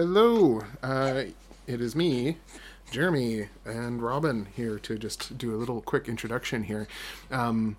[0.00, 0.62] Hello.
[0.82, 1.24] Uh,
[1.66, 2.38] it is me,
[2.90, 6.88] Jeremy, and Robin here to just do a little quick introduction here.
[7.30, 7.76] Um,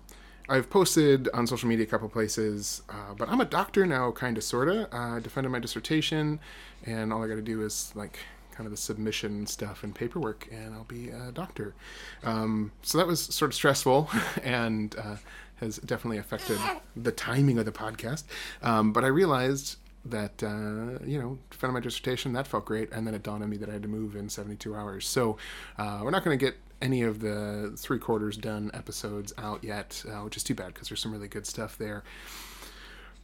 [0.48, 4.38] I've posted on social media a couple places, uh, but I'm a doctor now, kind
[4.38, 4.86] of, sort of.
[4.94, 6.38] I defended my dissertation,
[6.86, 8.20] and all I got to do is like
[8.52, 11.74] kind of the submission stuff and paperwork, and I'll be a doctor.
[12.22, 14.08] Um, so that was sort of stressful,
[14.44, 15.16] and uh,
[15.56, 16.60] has definitely affected
[16.94, 18.22] the timing of the podcast.
[18.62, 23.06] Um, but I realized that uh, you know defended my dissertation that felt great and
[23.06, 25.36] then it dawned on me that i had to move in 72 hours so
[25.78, 30.04] uh, we're not going to get any of the three quarters done episodes out yet
[30.08, 32.02] uh, which is too bad because there's some really good stuff there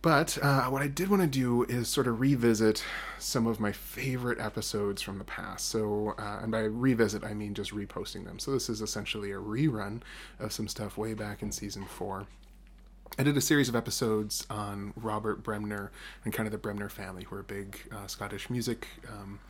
[0.00, 2.84] but uh, what I did want to do is sort of revisit
[3.18, 5.68] some of my favorite episodes from the past.
[5.68, 8.38] So, uh, and by revisit, I mean just reposting them.
[8.38, 10.02] So, this is essentially a rerun
[10.38, 12.26] of some stuff way back in season four.
[13.16, 15.90] I did a series of episodes on Robert Bremner
[16.24, 19.40] and kind of the Bremner family, who are big uh, Scottish music um,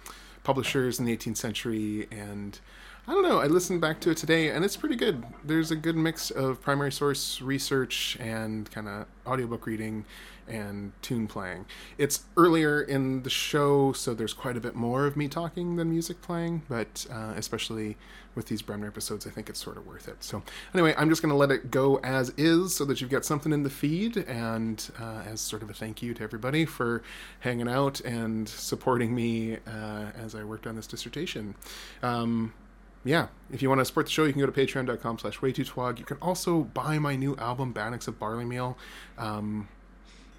[0.45, 2.07] publishers in the 18th century.
[2.11, 2.59] And
[3.07, 5.25] I don't know, I listened back to it today and it's pretty good.
[5.45, 10.05] There's a good mix of primary source research and kind of audiobook reading
[10.49, 11.67] and tune playing.
[11.97, 15.91] It's earlier in the show, so there's quite a bit more of me talking than
[15.91, 17.97] music playing, but uh, especially
[18.35, 20.23] with these Bremner episodes, I think it's sort of worth it.
[20.23, 23.25] So, anyway, I'm just going to let it go as is so that you've got
[23.25, 27.03] something in the feed, and uh, as sort of a thank you to everybody for
[27.41, 31.55] hanging out and supporting me uh, as I worked on this dissertation.
[32.03, 32.53] Um,
[33.05, 35.99] yeah, if you want to support the show, you can go to patreon.com slash waytotwog.
[35.99, 38.77] You can also buy my new album, Bannocks of Barley Meal.
[39.17, 39.69] Um,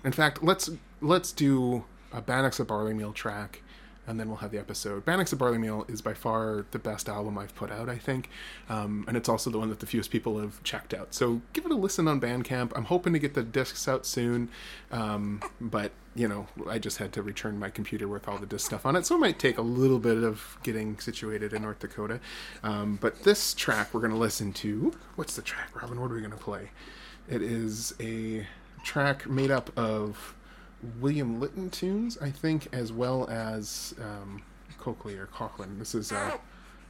[0.04, 0.70] in fact, let's
[1.02, 3.62] let's do a Bannocks of Barley Meal track,
[4.08, 5.06] and then we'll have the episode.
[5.06, 8.30] Bannocks of Barley Meal is by far the best album I've put out, I think,
[8.68, 11.14] um, and it's also the one that the fewest people have checked out.
[11.14, 12.72] So give it a listen on Bandcamp.
[12.76, 14.50] I'm hoping to get the discs out soon,
[14.92, 18.66] um, but you know, I just had to return my computer with all the disc
[18.66, 21.80] stuff on it, so it might take a little bit of getting situated in North
[21.80, 22.20] Dakota.
[22.64, 24.94] Um, but this track we're going to listen to.
[25.16, 26.00] What's the track, Robin?
[26.02, 26.72] What are we going to play?
[27.30, 28.48] It is a
[28.84, 30.36] track made up of
[31.00, 34.42] William Litten tunes, I think, as well as um,
[34.78, 35.78] Coakley or Coughlin.
[35.78, 36.38] This is uh,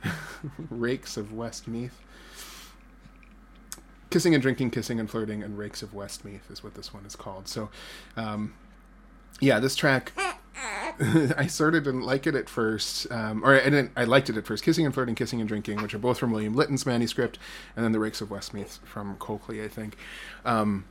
[0.69, 1.99] Rakes of Westmeath.
[4.09, 7.15] Kissing and Drinking, Kissing and Flirting, and Rakes of Westmeath is what this one is
[7.15, 7.47] called.
[7.47, 7.69] So,
[8.17, 8.53] um,
[9.39, 10.13] yeah, this track.
[11.37, 13.91] I sort of didn't like it at first, um, or I didn't.
[13.95, 14.63] I liked it at first.
[14.63, 17.39] Kissing and flirting, kissing and drinking, which are both from William Litten's manuscript,
[17.75, 19.95] and then the Rakes of Westmeath from Coakley, I think.
[20.43, 20.85] Um,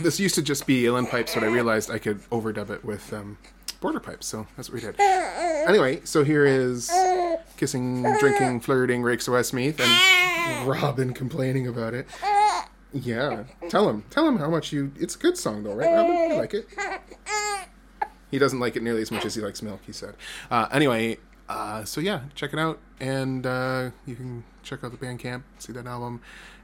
[0.00, 3.12] this used to just be uilleann pipes, but I realized I could overdub it with
[3.12, 3.38] um,
[3.80, 4.98] border pipes, so that's what we did.
[5.00, 6.90] Anyway, so here is
[7.56, 12.06] kissing, drinking, flirting, rakes Westmeath, and Robin complaining about it.
[12.92, 14.92] Yeah, tell him, tell him how much you.
[14.98, 16.30] It's a good song though, right, Robin?
[16.30, 16.68] You like it?
[18.30, 19.80] He doesn't like it nearly as much as he likes milk.
[19.86, 20.14] He said.
[20.50, 21.18] Uh, anyway,
[21.48, 25.72] uh, so yeah, check it out, and uh, you can check out the Bandcamp, see
[25.72, 26.20] that album,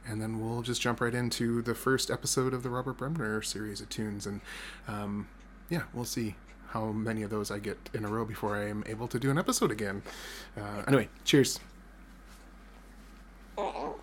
[0.06, 3.80] and then we'll just jump right into the first episode of the Robert Bremner series
[3.80, 4.40] of tunes, and
[4.88, 5.28] um,
[5.70, 6.34] yeah, we'll see
[6.68, 9.30] how many of those I get in a row before I am able to do
[9.30, 10.02] an episode again.
[10.56, 11.60] Uh, anyway, cheers.
[13.56, 13.94] One,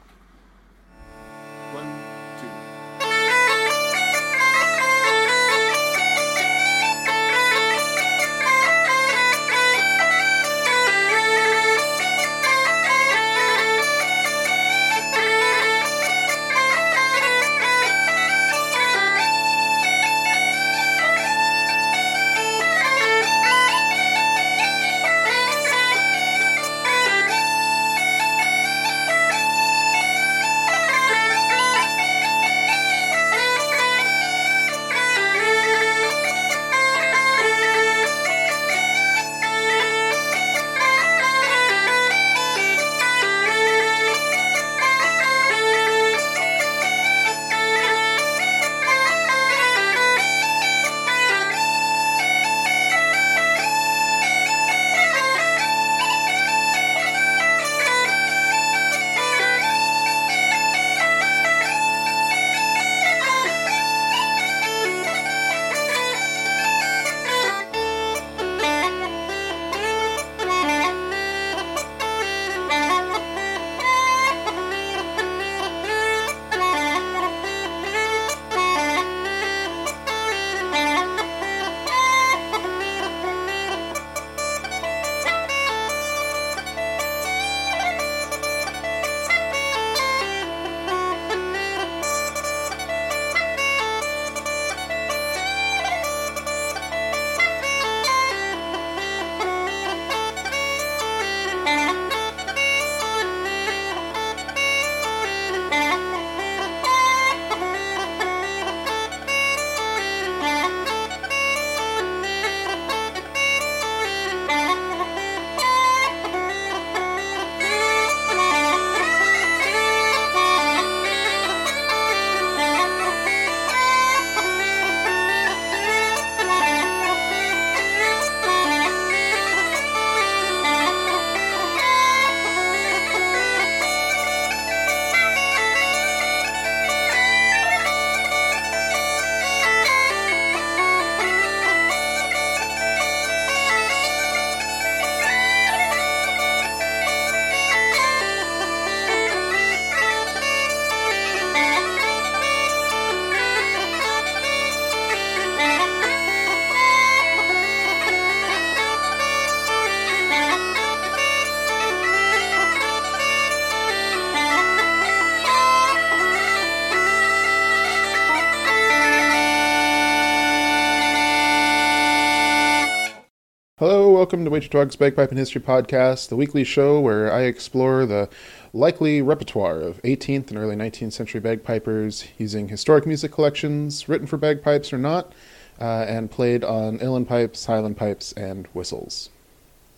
[174.29, 178.29] welcome to Wager Dogs Bagpipe and History Podcast, the weekly show where I explore the
[178.73, 184.37] likely repertoire of 18th and early 19th century bagpipers using historic music collections, written for
[184.37, 185.33] bagpipes or not,
[185.81, 189.31] uh, and played on uilleann pipes, highland pipes, and whistles.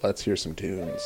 [0.02, 1.02] Let's hear some tunes.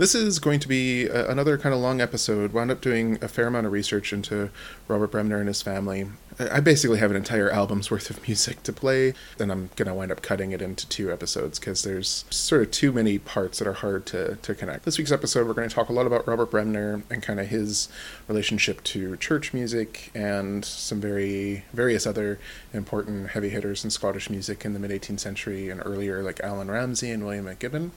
[0.00, 2.54] This is going to be a, another kind of long episode.
[2.54, 4.48] Wound up doing a fair amount of research into
[4.88, 6.06] Robert Bremner and his family.
[6.38, 9.92] I basically have an entire album's worth of music to play, and I'm going to
[9.92, 13.68] wind up cutting it into two episodes because there's sort of too many parts that
[13.68, 14.86] are hard to, to connect.
[14.86, 17.48] This week's episode, we're going to talk a lot about Robert Bremner and kind of
[17.48, 17.90] his
[18.26, 22.38] relationship to church music and some very various other
[22.72, 26.70] important heavy hitters in Scottish music in the mid 18th century and earlier, like Allan
[26.70, 27.90] Ramsay and William McGibbon.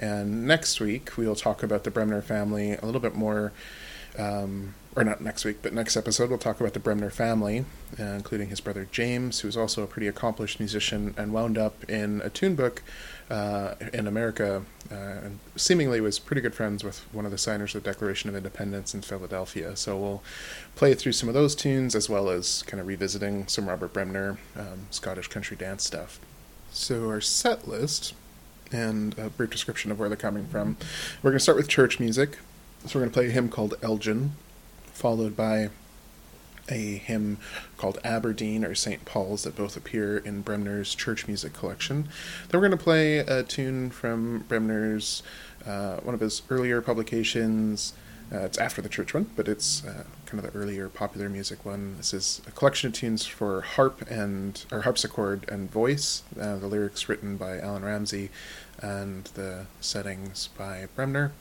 [0.00, 3.52] And next week, we'll talk about the Bremner family a little bit more.
[4.18, 7.64] Um, or not next week, but next episode, we'll talk about the Bremner family,
[7.98, 11.88] uh, including his brother James, who was also a pretty accomplished musician and wound up
[11.88, 12.82] in a tune book
[13.30, 17.72] uh, in America, uh, and seemingly was pretty good friends with one of the signers
[17.76, 19.76] of the Declaration of Independence in Philadelphia.
[19.76, 20.22] So we'll
[20.74, 24.38] play through some of those tunes as well as kind of revisiting some Robert Bremner
[24.56, 26.18] um, Scottish country dance stuff.
[26.72, 28.14] So our set list
[28.72, 30.76] and a brief description of where they're coming from.
[31.22, 32.38] We're going to start with church music.
[32.86, 34.32] So we're going to play a hymn called Elgin,
[34.92, 35.70] followed by
[36.68, 37.38] a hymn
[37.76, 39.04] called Aberdeen or St.
[39.04, 42.08] Paul's that both appear in Bremner's church music collection.
[42.48, 45.22] Then we're going to play a tune from Bremner's,
[45.66, 47.92] uh, one of his earlier publications.
[48.32, 51.64] Uh, it's after the church one, but it's uh, kind of the earlier popular music
[51.64, 51.96] one.
[51.96, 56.22] This is a collection of tunes for harp and or harpsichord and voice.
[56.40, 58.30] Uh, the lyrics written by Allan Ramsay
[58.80, 61.32] and the settings by Bremner.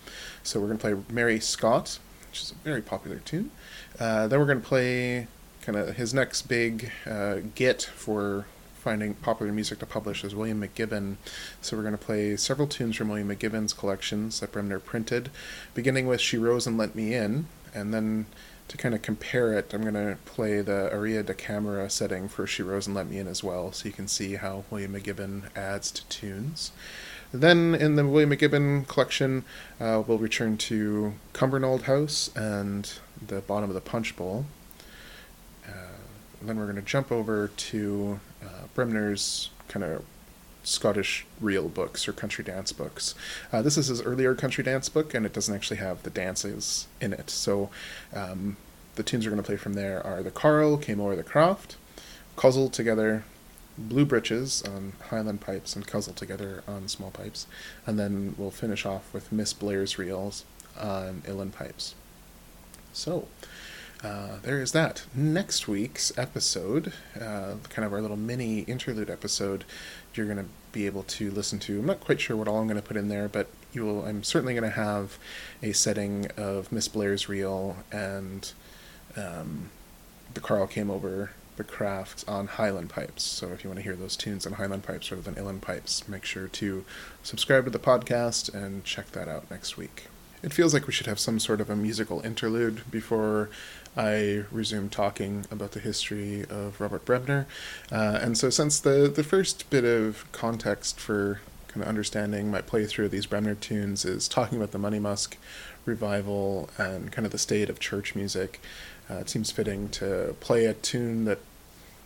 [0.41, 1.99] So we're going to play Mary Scott,
[2.29, 3.51] which is a very popular tune.
[3.99, 5.27] Uh, then we're going to play
[5.61, 8.47] kind of his next big uh, get for
[8.79, 11.17] finding popular music to publish is William McGibbon.
[11.61, 15.29] So we're going to play several tunes from William McGibbon's collections that Bremner printed,
[15.73, 18.25] beginning with She Rose and Let Me In, and then
[18.69, 22.47] to kind of compare it, I'm going to play the aria da camera setting for
[22.47, 25.55] She Rose and Let Me In as well, so you can see how William McGibbon
[25.55, 26.71] adds to tunes.
[27.31, 29.43] Then in the William McGibbon collection,
[29.79, 32.91] uh, we'll return to Cumbernauld House and
[33.25, 34.45] the bottom of the Punch Bowl.
[35.67, 35.97] Uh,
[36.41, 38.19] then we're going to jump over to
[38.79, 40.05] Bremner's kind of
[40.63, 43.15] Scottish reel books or country dance books.
[43.51, 46.87] Uh, this is his earlier country dance book, and it doesn't actually have the dances
[47.01, 47.29] in it.
[47.29, 47.69] So
[48.13, 48.57] um,
[48.95, 51.75] the tunes we're going to play from there are The Carl Came O'er the Croft,
[52.35, 53.23] Cuzzle Together,
[53.77, 57.47] Blue Breeches on Highland pipes and Cuzzle Together on small pipes,
[57.85, 60.45] and then we'll finish off with Miss Blair's reels
[60.79, 61.95] on uilleann pipes.
[62.93, 63.27] So,
[64.03, 65.03] uh, there is that.
[65.13, 69.65] Next week's episode, uh, kind of our little mini interlude episode,
[70.13, 71.79] you're going to be able to listen to.
[71.79, 74.05] I'm not quite sure what all I'm going to put in there, but you will.
[74.05, 75.17] I'm certainly going to have
[75.61, 78.51] a setting of Miss Blair's reel and
[79.17, 79.69] um,
[80.33, 83.23] the Carl came over the craft on Highland pipes.
[83.23, 86.07] So if you want to hear those tunes on Highland pipes rather than uilleann pipes,
[86.07, 86.85] make sure to
[87.21, 90.05] subscribe to the podcast and check that out next week.
[90.41, 93.49] It feels like we should have some sort of a musical interlude before
[93.99, 97.47] I resume talking about the history of Robert Bremner.
[97.91, 102.61] Uh, and so, since the, the first bit of context for kind of understanding my
[102.61, 105.35] playthrough of these Bremner tunes is talking about the Monymusk
[105.85, 108.61] revival and kind of the state of church music,
[109.09, 111.39] uh, it seems fitting to play a tune that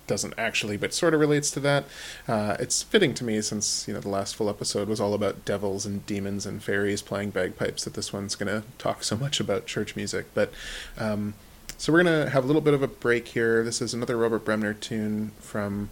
[0.08, 1.86] doesn't actually, but sort of relates to that.
[2.28, 5.46] Uh, it's fitting to me since you know the last full episode was all about
[5.46, 9.40] devils and demons and fairies playing bagpipes that this one's going to talk so much
[9.40, 10.26] about church music.
[10.34, 10.52] But
[10.98, 11.36] um,
[11.78, 13.64] so we're to have a little bit of a break here.
[13.64, 15.90] This is another Robert Bremner tune from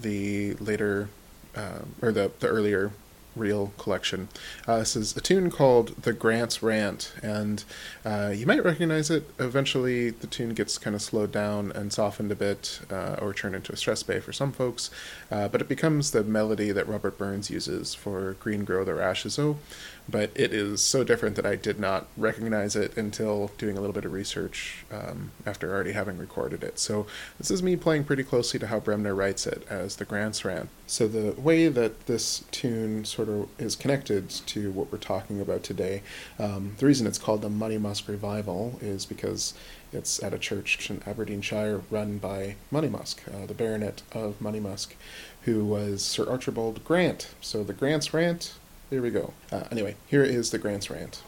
[0.00, 1.08] the later
[1.54, 2.92] uh, or the the earlier
[3.36, 4.28] reel collection.
[4.66, 7.62] Uh, this is a tune called The Grant's Rant, and
[8.04, 9.30] uh, you might recognize it.
[9.38, 13.54] Eventually, the tune gets kind of slowed down and softened a bit, uh, or turned
[13.54, 14.90] into a strathspey for some folks,
[15.30, 19.36] uh, but it becomes the melody that Robert Burns uses for Green Grow the Rashes
[19.38, 19.58] Oh,
[20.08, 23.94] but it is so different that I did not recognize it until doing a little
[23.94, 26.78] bit of research um, after already having recorded it.
[26.78, 27.06] So
[27.38, 30.68] this is me playing pretty closely to how Bremner writes it as the Grant's Rant.
[30.86, 35.62] So the way that this tune sort of is connected to what we're talking about
[35.62, 36.02] today.
[36.38, 39.54] Um, the reason it's called the Monymusk Revival is because
[39.92, 44.88] it's at a church in Aberdeenshire run by Monymusk, uh, the Baronet of Monymusk,
[45.42, 47.30] who was Sir Archibald Grant.
[47.40, 48.54] So the Grant's rant,
[48.90, 49.32] here we go.
[49.50, 51.22] Uh, anyway, here is the Grant's rant.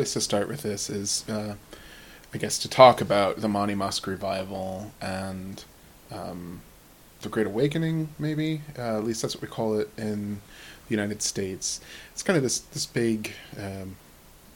[0.00, 1.56] Place to start with this is, uh,
[2.32, 5.62] I guess, to talk about the Monymusk revival and
[6.10, 6.62] um,
[7.20, 8.08] the Great Awakening.
[8.18, 10.40] Maybe uh, at least that's what we call it in
[10.88, 11.82] the United States.
[12.12, 13.96] It's kind of this this big um,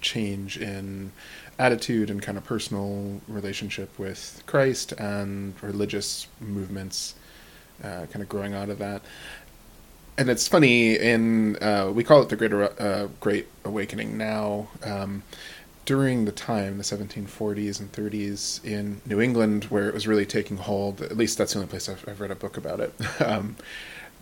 [0.00, 1.12] change in
[1.58, 7.16] attitude and kind of personal relationship with Christ and religious movements,
[7.82, 9.02] uh, kind of growing out of that
[10.16, 15.22] and it's funny in uh, we call it the great uh, great awakening now um,
[15.84, 20.56] during the time the 1740s and 30s in new england where it was really taking
[20.56, 21.02] hold.
[21.02, 22.94] At least that's the only place i've, I've read a book about it.
[23.24, 23.56] Um,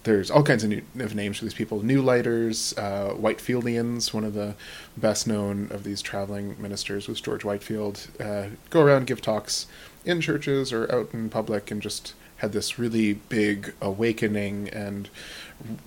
[0.04, 1.84] there's all kinds of, new, of names for these people.
[1.84, 4.12] New lighters uh, whitefieldians.
[4.12, 4.56] One of the
[4.96, 8.08] best known of these traveling ministers was george whitefield.
[8.18, 9.66] Uh, go around give talks
[10.04, 15.08] in churches or out in public and just had this really big awakening and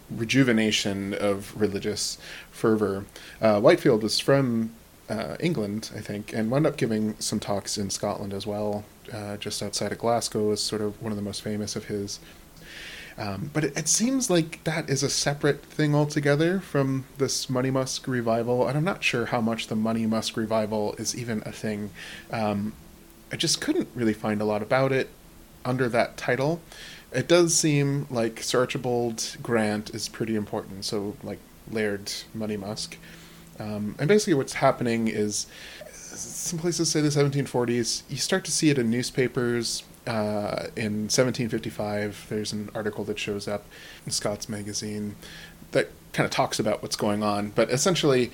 [0.10, 2.18] rejuvenation of religious
[2.52, 3.06] fervor.
[3.42, 4.72] Uh, Whitefield was from
[5.10, 9.38] uh, England, I think, and wound up giving some talks in Scotland as well, uh,
[9.38, 12.20] just outside of Glasgow, is sort of one of the most famous of his.
[13.18, 18.08] Um, but it, it, seems like that is a separate thing altogether from this Monymusk
[18.08, 21.92] revival, and I'm not sure how much the Monymusk revival is even a thing.
[22.30, 22.74] Um,
[23.32, 25.10] I just couldn't really find a lot about it
[25.64, 26.62] under that title.
[27.16, 30.86] It does seem like Sir Archibald Grant is pretty important.
[30.86, 31.40] So like
[31.72, 32.96] Laird Monymusk.
[33.60, 35.48] Um, and basically, what's happening is
[36.04, 38.04] some places say the 1740s.
[38.10, 39.84] You start to see it in newspapers.
[40.06, 43.66] Uh, in 1755, there's an article that shows up
[44.06, 45.16] in Scots Magazine
[45.72, 47.50] that kind of talks about what's going on.
[47.50, 48.32] But essentially,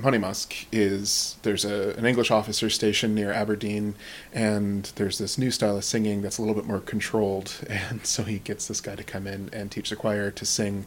[0.00, 3.94] Monymusk is there's a, an English officer stationed near Aberdeen,
[4.32, 8.22] and there's this new style of singing that's a little bit more controlled, and so
[8.22, 10.86] he gets this guy to come in and teach the choir to sing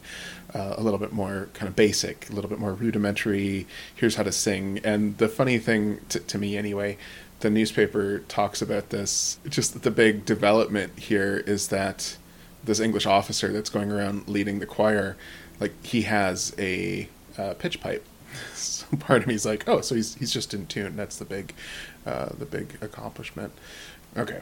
[0.54, 3.66] uh, a little bit more kind of basic, a little bit more rudimentary.
[3.94, 6.96] Here's how to sing, and the funny thing to, to me anyway,
[7.40, 9.38] the newspaper talks about this.
[9.48, 12.16] Just the big development here is that
[12.62, 15.16] this English officer that's going around leading the choir,
[15.58, 18.04] like he has a uh, pitch pipe
[18.54, 20.96] so part of me is like, oh, so he's he's just in tune.
[20.96, 21.54] That's the big,
[22.06, 23.52] uh, the big accomplishment.
[24.16, 24.40] Okay.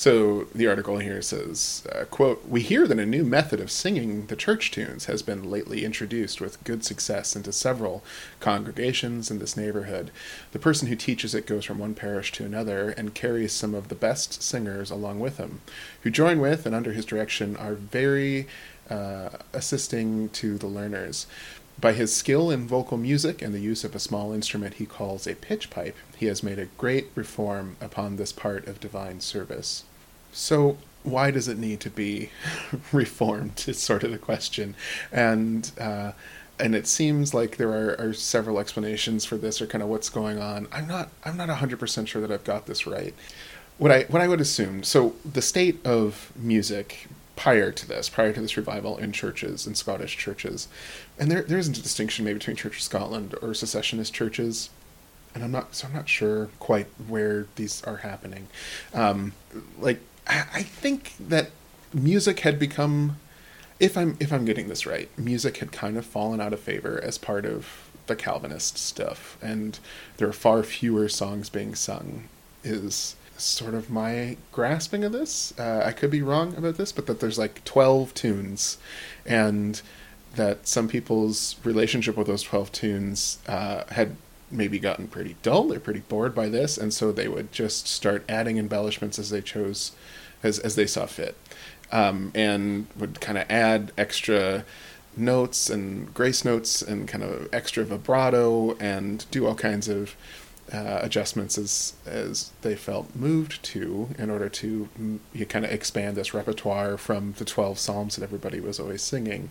[0.00, 4.28] So the article here says, uh, quote, We hear that a new method of singing
[4.28, 8.02] the church tunes has been lately introduced with good success into several
[8.38, 10.10] congregations in this neighborhood.
[10.52, 13.88] The person who teaches it goes from one parish to another and carries some of
[13.88, 15.60] the best singers along with him,
[16.00, 18.46] who join with and under his direction are very
[18.88, 21.26] uh, assisting to the learners.
[21.80, 25.26] By his skill in vocal music and the use of a small instrument he calls
[25.26, 29.84] a pitch pipe, he has made a great reform upon this part of divine service.
[30.32, 32.30] So, why does it need to be
[32.92, 33.64] reformed?
[33.66, 34.74] Is sort of the question,
[35.10, 36.12] and uh,
[36.58, 40.10] and it seems like there are, are several explanations for this, or kind of what's
[40.10, 40.68] going on.
[40.70, 43.14] I'm not I'm not hundred percent sure that I've got this right.
[43.78, 44.82] What I what I would assume.
[44.82, 47.08] So the state of music
[47.40, 50.68] prior to this, prior to this revival in churches, in Scottish churches.
[51.18, 54.68] And there, there isn't a distinction maybe between Church of Scotland or secessionist churches.
[55.34, 58.48] And I'm not, so I'm not sure quite where these are happening.
[58.92, 59.32] Um,
[59.78, 61.50] like, I, I think that
[61.94, 63.16] music had become,
[63.78, 67.00] if I'm, if I'm getting this right, music had kind of fallen out of favor
[67.02, 69.38] as part of the Calvinist stuff.
[69.40, 69.78] And
[70.18, 72.24] there are far fewer songs being sung
[72.62, 75.52] is sort of my grasping of this.
[75.58, 78.78] Uh, I could be wrong about this, but that there's like 12 tunes,
[79.26, 79.80] and
[80.36, 84.16] that some people's relationship with those 12 tunes uh, had
[84.50, 85.68] maybe gotten pretty dull.
[85.68, 89.40] They're pretty bored by this, and so they would just start adding embellishments as they
[89.40, 89.92] chose,
[90.42, 91.36] as, as they saw fit,
[91.92, 94.64] um, and would kind of add extra
[95.16, 100.16] notes and grace notes and kind of extra vibrato and do all kinds of
[100.72, 105.70] uh, adjustments as as they felt moved to in order to mm, you kind of
[105.70, 109.50] expand this repertoire from the 12 psalms that everybody was always singing.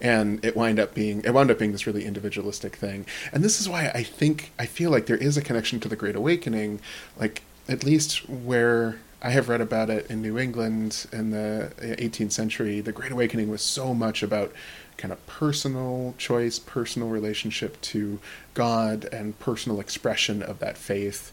[0.00, 3.06] And it wind up being it wound up being this really individualistic thing.
[3.32, 5.96] And this is why I think I feel like there is a connection to the
[5.96, 6.80] great awakening
[7.18, 12.32] like at least where I have read about it in New England in the 18th
[12.32, 14.52] century the great awakening was so much about
[14.98, 18.18] kind of personal choice, personal relationship to
[18.52, 21.32] God, and personal expression of that faith.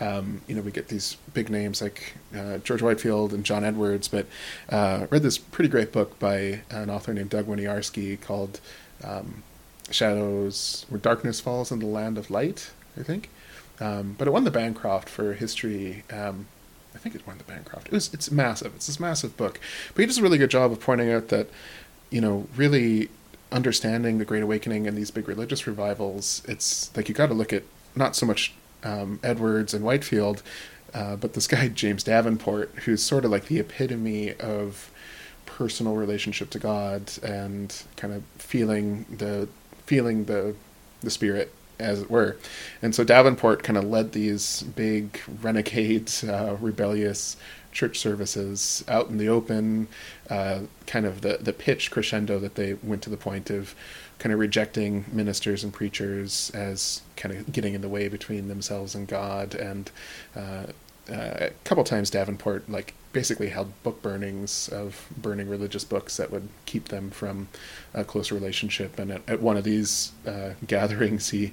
[0.00, 4.08] Um, you know, we get these big names like uh, George Whitefield and John Edwards,
[4.08, 4.26] but
[4.68, 8.60] uh, read this pretty great book by an author named Doug Winiarski called
[9.02, 9.44] um,
[9.90, 13.30] Shadows Where Darkness Falls in the Land of Light, I think.
[13.80, 16.04] Um, but it won the Bancroft for history.
[16.12, 16.46] Um,
[16.94, 17.88] I think it won the Bancroft.
[17.88, 18.72] It was, it's massive.
[18.76, 19.58] It's this massive book.
[19.94, 21.50] But he does a really good job of pointing out that
[22.14, 23.08] you know, really
[23.50, 27.52] understanding the Great Awakening and these big religious revivals, it's like you got to look
[27.52, 27.64] at
[27.96, 30.40] not so much um, Edwards and Whitefield,
[30.94, 34.92] uh, but this guy James Davenport, who's sort of like the epitome of
[35.44, 39.48] personal relationship to God and kind of feeling the
[39.84, 40.54] feeling the
[41.00, 42.36] the spirit as it were.
[42.80, 47.36] And so Davenport kind of led these big renegade, uh, rebellious
[47.74, 49.88] church services out in the open,
[50.30, 53.74] uh, kind of the, the pitch crescendo that they went to the point of
[54.18, 58.94] kind of rejecting ministers and preachers as kind of getting in the way between themselves
[58.94, 59.54] and God.
[59.54, 59.90] And
[60.34, 60.66] uh,
[61.10, 66.30] uh, a couple times Davenport like basically held book burnings of burning religious books that
[66.30, 67.48] would keep them from
[67.92, 68.98] a close relationship.
[68.98, 71.52] And at, at one of these uh, gatherings, he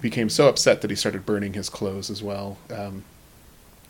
[0.00, 2.58] became so upset that he started burning his clothes as well.
[2.70, 3.04] Um,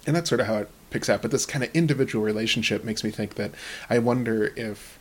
[0.06, 1.22] and that's sort of how it picks out.
[1.22, 3.52] But this kind of individual relationship makes me think that
[3.88, 4.98] I wonder if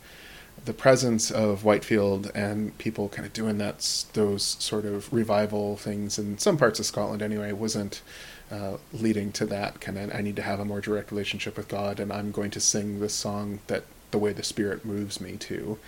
[0.64, 6.18] the presence of Whitefield and people kind of doing that those sort of revival things
[6.18, 8.02] in some parts of Scotland anyway wasn't
[8.50, 11.68] uh, leading to that kind of I need to have a more direct relationship with
[11.68, 15.36] God and I'm going to sing this song that the way the spirit moves me
[15.38, 15.78] to.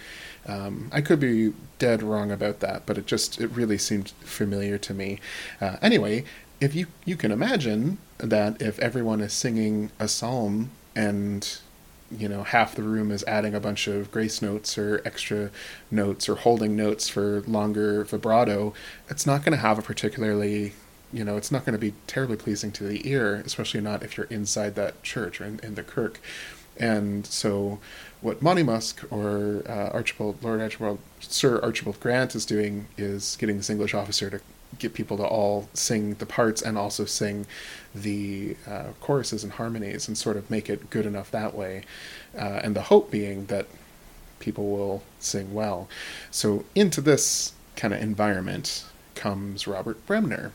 [0.47, 4.77] Um, I could be dead wrong about that, but it just it really seemed familiar
[4.79, 5.21] to me.
[5.61, 6.25] Uh, anyway,
[6.61, 11.59] if you you can imagine that if everyone is singing a psalm and
[12.11, 15.51] you know half the room is adding a bunch of grace notes or extra
[15.91, 18.73] notes or holding notes for longer vibrato
[19.09, 20.75] it's not going to have a particularly
[21.15, 24.17] you know it's not going to be terribly pleasing to the ear especially not if
[24.17, 26.21] you're inside that church or in, in the kirk.
[26.77, 27.79] And so
[28.21, 33.71] what Monymusk or uh, Archibald Lord Archibald Sir Archibald Grant is doing is getting this
[33.71, 34.41] English officer to
[34.79, 37.47] get people to all sing the parts and also sing
[37.95, 41.85] the uh, choruses and harmonies and sort of make it good enough that way.
[42.37, 43.67] Uh, and the hope being that
[44.41, 45.89] people will sing well.
[46.31, 48.85] So into this kind of environment
[49.15, 50.53] comes Robert Bremner.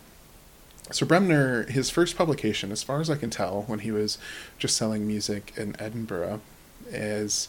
[0.92, 4.18] So Bremner, his first publication, as far as I can tell, when he was
[4.58, 6.42] just selling music in Edinburgh,
[6.88, 7.48] is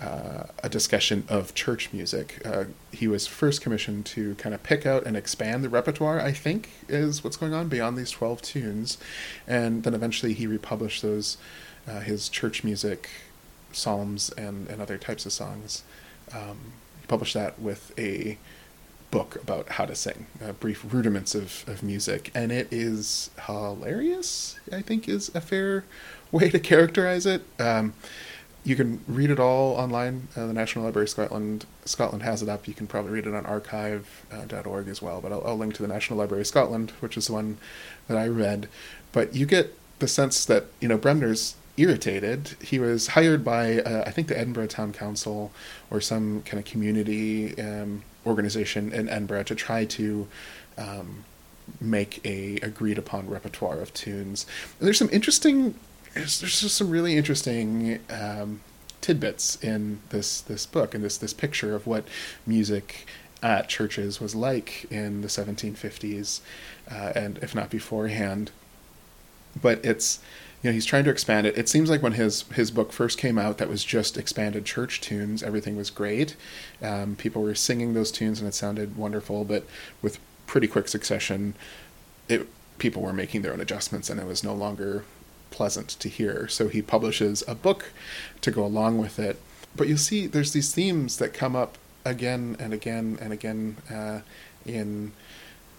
[0.00, 2.40] uh, a discussion of church music.
[2.44, 6.32] Uh, he was first commissioned to kind of pick out and expand the repertoire, I
[6.32, 8.98] think, is what's going on beyond these 12 tunes.
[9.46, 11.36] And then eventually he republished those,
[11.86, 13.08] uh, his church music,
[13.72, 15.82] psalms, and, and other types of songs.
[16.32, 18.38] Um, he published that with a
[19.10, 22.30] book about how to sing, uh, brief rudiments of, of music.
[22.34, 25.84] And it is hilarious, I think, is a fair
[26.30, 27.42] way to characterize it.
[27.58, 27.94] Um,
[28.64, 30.28] you can read it all online.
[30.36, 32.68] Uh, the National Library of Scotland Scotland has it up.
[32.68, 35.20] You can probably read it on archive.org as well.
[35.20, 37.58] But I'll, I'll, link to the National Library of Scotland, which is the one
[38.08, 38.68] that I read.
[39.12, 42.56] But you get the sense that you know Bremner's irritated.
[42.60, 45.52] He was hired by uh, I think the Edinburgh Town Council
[45.90, 50.28] or some kind of community um, organization in Edinburgh to try to.
[50.76, 51.24] Um,
[51.82, 54.46] make a agreed upon repertoire of tunes.
[54.78, 55.74] And there's some interesting
[56.18, 58.60] there's, there's just some really interesting um,
[59.00, 62.06] tidbits in this this book and this this picture of what
[62.46, 63.06] music
[63.40, 66.40] at churches was like in the 1750s,
[66.90, 68.50] uh, and if not beforehand.
[69.60, 70.18] But it's
[70.62, 71.56] you know he's trying to expand it.
[71.56, 75.00] It seems like when his his book first came out, that was just expanded church
[75.00, 75.42] tunes.
[75.42, 76.34] Everything was great.
[76.82, 79.44] Um, people were singing those tunes, and it sounded wonderful.
[79.44, 79.64] But
[80.02, 81.54] with pretty quick succession,
[82.28, 85.04] it people were making their own adjustments, and it was no longer
[85.50, 86.48] pleasant to hear.
[86.48, 87.92] So he publishes a book
[88.40, 89.40] to go along with it.
[89.76, 94.20] But you'll see there's these themes that come up again and again and again uh,
[94.64, 95.12] in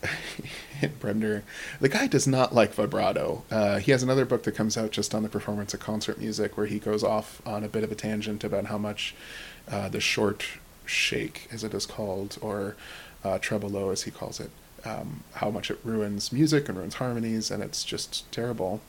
[0.81, 1.43] in Bremner.
[1.79, 3.43] The guy does not like vibrato.
[3.51, 6.57] Uh, he has another book that comes out just on the performance of concert music
[6.57, 9.15] where he goes off on a bit of a tangent about how much
[9.69, 10.45] uh, the short
[10.85, 12.75] shake, as it is called, or
[13.23, 14.49] uh, tremolo, as he calls it,
[14.85, 18.81] um, how much it ruins music and ruins harmonies, and it's just terrible.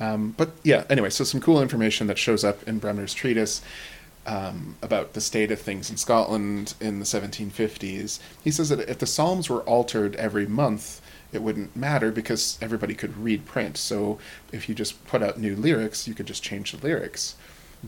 [0.00, 3.62] Um, but yeah, anyway, so some cool information that shows up in Bremner's treatise.
[4.28, 8.18] Um, about the state of things in Scotland in the 1750s.
[8.42, 11.00] He says that if the Psalms were altered every month,
[11.32, 13.76] it wouldn't matter because everybody could read print.
[13.76, 14.18] So
[14.50, 17.36] if you just put out new lyrics, you could just change the lyrics.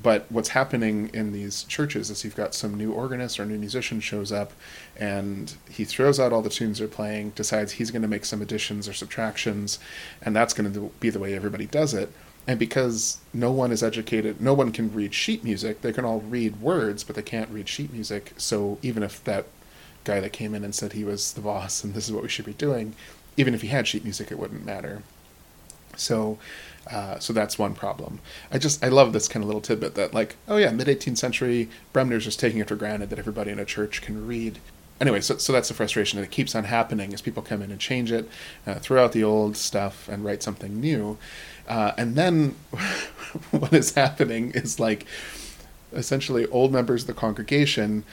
[0.03, 4.01] But what's happening in these churches is you've got some new organist or new musician
[4.01, 4.53] shows up
[4.97, 8.43] and he throws out all the tunes they're playing, decides he's going to make some
[8.43, 9.79] additions or subtractions,
[10.23, 12.13] and that's going to be the way everybody does it.
[12.47, 16.21] And because no one is educated, no one can read sheet music, they can all
[16.21, 18.33] read words, but they can't read sheet music.
[18.37, 19.47] So even if that
[20.05, 22.29] guy that came in and said he was the boss and this is what we
[22.29, 22.95] should be doing,
[23.37, 25.03] even if he had sheet music, it wouldn't matter.
[25.97, 26.39] So,
[26.91, 28.21] uh, so that's one problem.
[28.51, 31.19] I just I love this kind of little tidbit that like oh yeah mid 18th
[31.19, 34.59] century Bremner's just taking it for granted that everybody in a church can read.
[35.01, 37.71] Anyway, so so that's the frustration that it keeps on happening as people come in
[37.71, 38.29] and change it,
[38.67, 41.19] uh, throw out the old stuff and write something new,
[41.69, 42.57] uh, and then
[43.51, 45.07] what is happening is like
[45.93, 48.05] essentially old members of the congregation,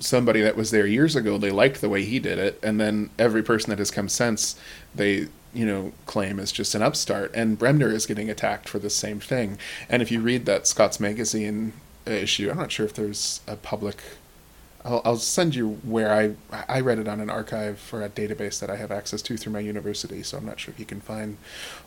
[0.00, 3.10] somebody that was there years ago, they liked the way he did it, and then
[3.18, 4.56] every person that has come since,
[4.94, 7.32] they you know claim is just an upstart.
[7.34, 9.58] And Bremner is getting attacked for the same thing.
[9.88, 11.72] And if you read that Scots Magazine
[12.06, 13.98] issue, I'm not sure if there's a public.
[14.82, 16.34] I'll, I'll send you where I
[16.68, 19.52] I read it on an archive or a database that I have access to through
[19.52, 20.22] my university.
[20.22, 21.36] So I'm not sure if you can find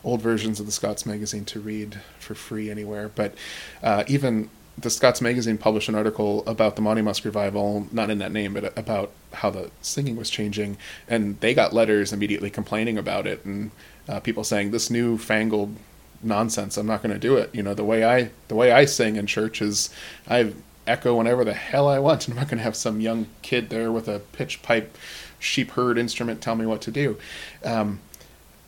[0.04, 3.08] old versions of the Scots Magazine to read for free anywhere.
[3.08, 3.34] But
[3.82, 8.32] uh, even the Scots Magazine published an article about the Monymusk revival, not in that
[8.32, 10.76] name, but about how the singing was changing,
[11.08, 13.70] and they got letters immediately complaining about it, and
[14.08, 15.76] uh, people saying this new fangled
[16.22, 16.76] nonsense.
[16.76, 17.54] I'm not going to do it.
[17.54, 19.90] You know, the way I the way I sing in church is
[20.28, 20.52] I
[20.86, 23.70] echo whenever the hell I want, and I'm not going to have some young kid
[23.70, 24.96] there with a pitch pipe
[25.38, 27.18] sheep herd instrument tell me what to do.
[27.64, 28.00] Um,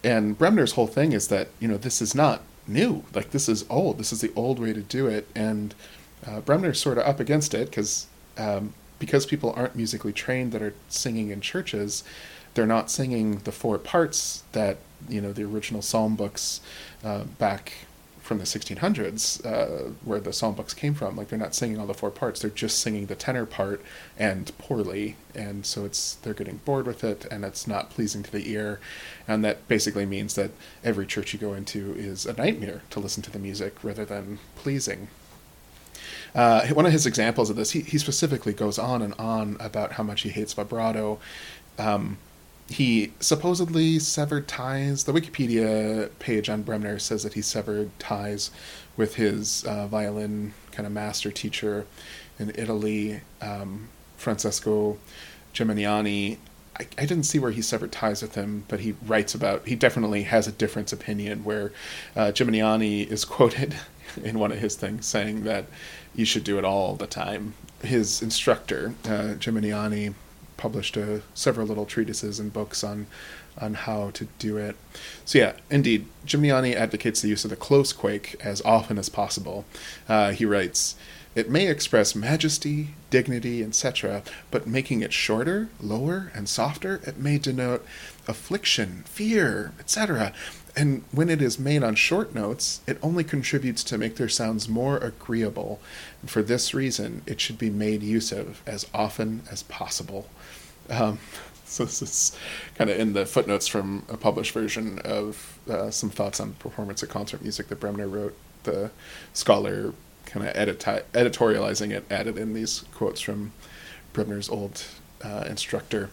[0.04, 3.04] and Bremner's whole thing is that you know this is not new.
[3.14, 3.98] Like this is old.
[3.98, 5.74] This is the old way to do it, and
[6.24, 8.06] uh, Bremner's sort of up against it because
[8.38, 12.02] um, because people aren't musically trained that are singing in churches,
[12.54, 16.60] they're not singing the four parts that you know the original psalm books
[17.04, 17.72] uh, back
[18.26, 21.16] from the 1600s uh, where the psalm books came from.
[21.16, 23.80] Like they're not singing all the four parts they're just singing the tenor part
[24.18, 28.32] and poorly and so it's they're getting bored with it and it's not pleasing to
[28.32, 28.80] the ear.
[29.28, 30.50] And that basically means that
[30.82, 34.40] every church you go into is a nightmare to listen to the music rather than
[34.56, 35.06] pleasing
[36.34, 39.92] uh, one of his examples of this, he, he specifically goes on and on about
[39.92, 41.18] how much he hates vibrato.
[41.78, 42.18] Um,
[42.68, 45.04] he supposedly severed ties.
[45.04, 48.50] The Wikipedia page on Bremner says that he severed ties
[48.96, 51.86] with his uh, violin kind of master teacher
[52.38, 54.98] in Italy, um, Francesco
[55.54, 56.38] Geminiani.
[56.78, 59.66] I, didn't see where he severed ties with him, but he writes about.
[59.66, 61.42] He definitely has a difference opinion.
[61.42, 61.72] Where
[62.14, 63.76] uh, is quoted
[64.22, 65.66] in one of his things saying that
[66.16, 67.54] you should do it all the time.
[67.82, 70.14] His instructor, uh, Geminiani,
[70.56, 73.06] published uh, several little treatises and books on
[73.58, 74.76] on how to do it.
[75.24, 79.64] So yeah, indeed, Geminiani advocates the use of the close quake as often as possible.
[80.08, 80.96] Uh, he writes.
[81.34, 87.36] It may express majesty, dignity, etc., but making it shorter, lower, and softer, it may
[87.36, 87.84] denote
[88.26, 90.32] affliction, fear, etc.,
[90.76, 94.68] and when it is made on short notes, it only contributes to make their sounds
[94.68, 95.80] more agreeable.
[96.20, 100.28] And for this reason, it should be made use of as often as possible.
[100.90, 101.18] Um,
[101.64, 102.38] so this is
[102.74, 107.02] kind of in the footnotes from a published version of uh, some thoughts on performance
[107.02, 108.36] of concert music that Bremner wrote.
[108.64, 108.90] The
[109.32, 109.94] scholar
[110.26, 113.52] kind of editorializing it added in these quotes from
[114.12, 114.84] Bremner's old
[115.24, 116.10] uh, instructor.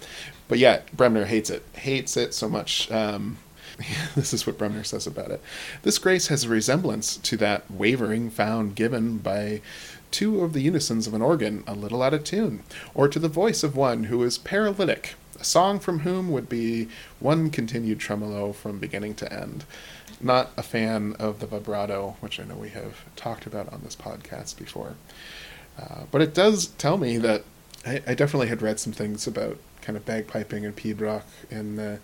[0.48, 2.90] But yeah, Bremner hates it, hates it so much.
[2.92, 3.38] Um,
[4.16, 5.42] this is what Bremner says about it.
[5.82, 9.62] This grace has a resemblance to that wavering found given by
[10.12, 13.28] two of the unisons of an organ a little out of tune, or to the
[13.28, 16.88] voice of one who is paralytic, a song from whom would be
[17.20, 19.66] one continued tremolo from beginning to end.
[20.22, 23.96] Not a fan of the vibrato, which I know we have talked about on this
[23.96, 24.94] podcast before.
[25.78, 27.44] Uh, but it does tell me that
[27.86, 32.00] I, I, definitely had read some things about kind of bagpiping and pibroch in the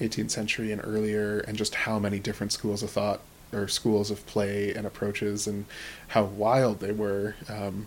[0.00, 3.20] 18th century and earlier, and just how many different schools of thought
[3.52, 5.66] or schools of play and approaches and
[6.08, 7.34] how wild they were.
[7.48, 7.86] Um,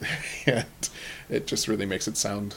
[0.46, 0.88] and
[1.28, 2.54] it just really makes it sound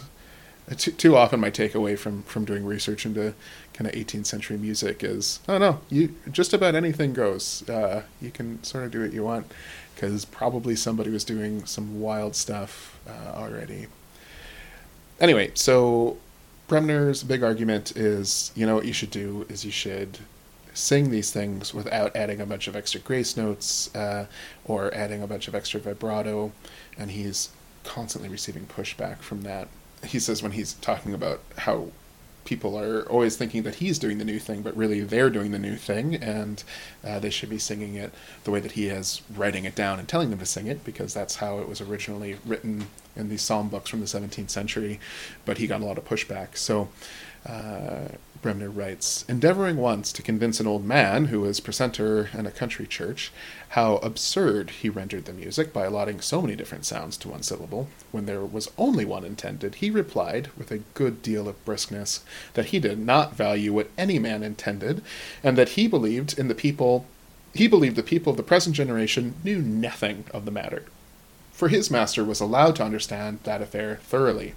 [0.77, 3.33] too, too often my takeaway from from doing research into
[3.73, 8.31] kind of 18th century music is oh no you just about anything goes uh, you
[8.31, 9.51] can sort of do what you want
[9.93, 13.87] because probably somebody was doing some wild stuff uh, already
[15.19, 16.17] anyway so
[16.67, 20.19] bremner's big argument is you know what you should do is you should
[20.73, 24.25] sing these things without adding a bunch of extra grace notes uh,
[24.65, 26.51] or adding a bunch of extra vibrato
[26.97, 27.49] and he's
[27.83, 29.67] constantly receiving pushback from that.
[30.03, 31.89] He says when he's talking about how
[32.45, 35.59] people are always thinking that he's doing the new thing, but really they're doing the
[35.59, 36.63] new thing, and
[37.03, 40.07] uh, they should be singing it the way that he is writing it down and
[40.07, 43.69] telling them to sing it, because that's how it was originally written in these psalm
[43.69, 44.99] books from the 17th century.
[45.45, 46.57] But he got a lot of pushback.
[46.57, 46.89] So
[47.45, 48.09] uh,
[48.41, 52.85] Bremner writes Endeavoring once to convince an old man who was precentor in a country
[52.85, 53.31] church
[53.69, 57.87] how absurd he rendered the music by allotting so many different sounds to one syllable,
[58.11, 62.19] when there was only one intended, he replied, with a good deal of briskness,
[62.53, 65.01] that he did not value what any man intended,
[65.41, 67.05] and that he believed in the people
[67.55, 70.85] he believed the people of the present generation knew nothing of the matter.
[71.63, 74.53] For his master was allowed to understand that affair thoroughly,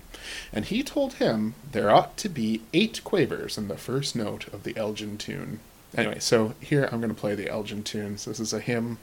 [0.52, 4.64] and he told him there ought to be eight quavers in the first note of
[4.64, 5.60] the Elgin tune.
[5.96, 8.24] Anyway, so here I'm going to play the Elgin tunes.
[8.24, 8.98] This is a hymn,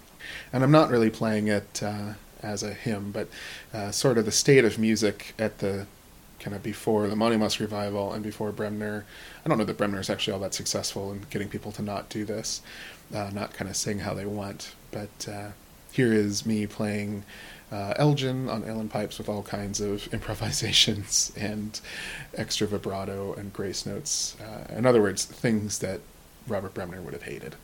[0.51, 3.29] and I'm not really playing it uh, as a hymn, but
[3.73, 5.87] uh, sort of the state of music at the
[6.41, 9.05] kind of before the Monymusk revival and before Bremner.
[9.45, 12.09] I don't know that Bremner is actually all that successful in getting people to not
[12.09, 12.61] do this,
[13.15, 14.75] uh, not kind of sing how they want.
[14.91, 15.51] But uh,
[15.93, 17.23] here is me playing
[17.73, 21.81] uh, Elgin on uilleann pipes with all kinds of improvisations and
[22.35, 24.37] extra vibrato and grace notes.
[24.39, 25.99] Uh, in other words, things that
[26.47, 27.55] Robert Bremner would have hated.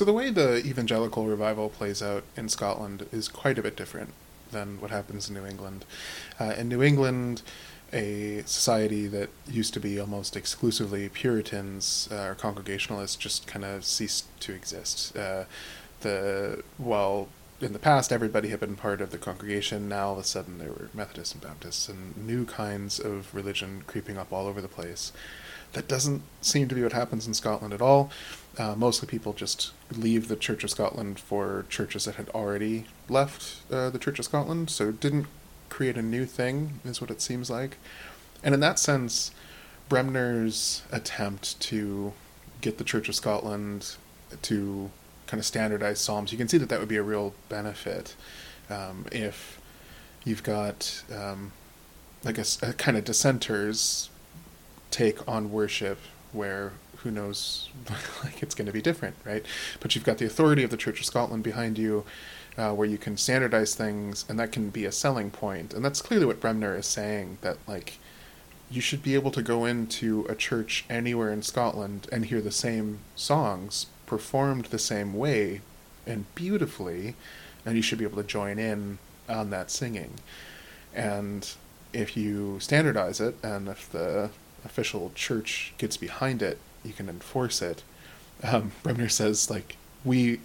[0.00, 4.14] So the way the evangelical revival plays out in Scotland is quite a bit different
[4.50, 5.84] than what happens in New England.
[6.40, 7.42] Uh, in New England,
[7.92, 13.84] a society that used to be almost exclusively Puritans uh, or Congregationalists just kind of
[13.84, 15.14] ceased to exist.
[15.14, 15.44] Uh,
[16.00, 17.28] the while
[17.60, 20.56] in the past everybody had been part of the congregation, now all of a sudden
[20.56, 24.66] there were Methodists and Baptists and new kinds of religion creeping up all over the
[24.66, 25.12] place.
[25.72, 28.10] That doesn't seem to be what happens in Scotland at all.
[28.58, 33.62] Uh, mostly people just leave the Church of Scotland for churches that had already left
[33.72, 35.26] uh, the Church of Scotland, so it didn't
[35.68, 37.76] create a new thing, is what it seems like.
[38.42, 39.30] And in that sense,
[39.88, 42.12] Bremner's attempt to
[42.60, 43.96] get the Church of Scotland
[44.42, 44.90] to
[45.30, 48.16] kind of standardize psalms, you can see that that would be a real benefit
[48.68, 49.60] um, if
[50.24, 51.52] you've got um,
[52.24, 54.10] like a, a kind of dissenters
[54.90, 55.98] take on worship
[56.32, 57.68] where who knows
[58.24, 59.44] like it's going to be different right
[59.80, 62.04] but you've got the authority of the church of scotland behind you
[62.60, 65.72] uh, where you can standardize things, and that can be a selling point.
[65.72, 67.98] And that's clearly what Bremner is saying that like
[68.70, 72.52] you should be able to go into a church anywhere in Scotland and hear the
[72.52, 75.60] same songs performed the same way
[76.06, 77.14] and beautifully,
[77.64, 78.98] and you should be able to join in
[79.28, 80.14] on that singing.
[80.94, 81.48] And
[81.92, 84.30] if you standardize it, and if the
[84.64, 87.82] official church gets behind it, you can enforce it.
[88.42, 90.40] Um, Bremner says, like, we,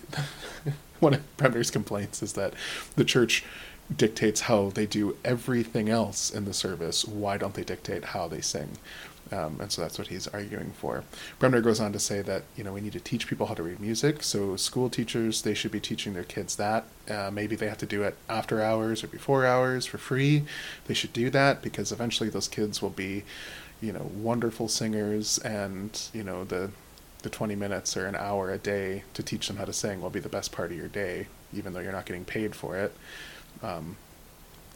[0.99, 2.53] one of Bremner's complaints is that
[2.95, 3.43] the church
[3.95, 7.05] dictates how they do everything else in the service.
[7.05, 8.77] Why don't they dictate how they sing?
[9.31, 11.03] Um, and so that's what he's arguing for.
[11.39, 13.63] Bremner goes on to say that you know we need to teach people how to
[13.63, 14.21] read music.
[14.21, 16.85] So school teachers they should be teaching their kids that.
[17.09, 20.43] Uh, maybe they have to do it after hours or before hours for free.
[20.85, 23.23] They should do that because eventually those kids will be,
[23.85, 26.71] you know, wonderful singers, and you know the
[27.21, 30.11] the 20 minutes or an hour a day to teach them how to sing will
[30.11, 32.95] be the best part of your day, even though you're not getting paid for it.
[33.63, 33.97] Um,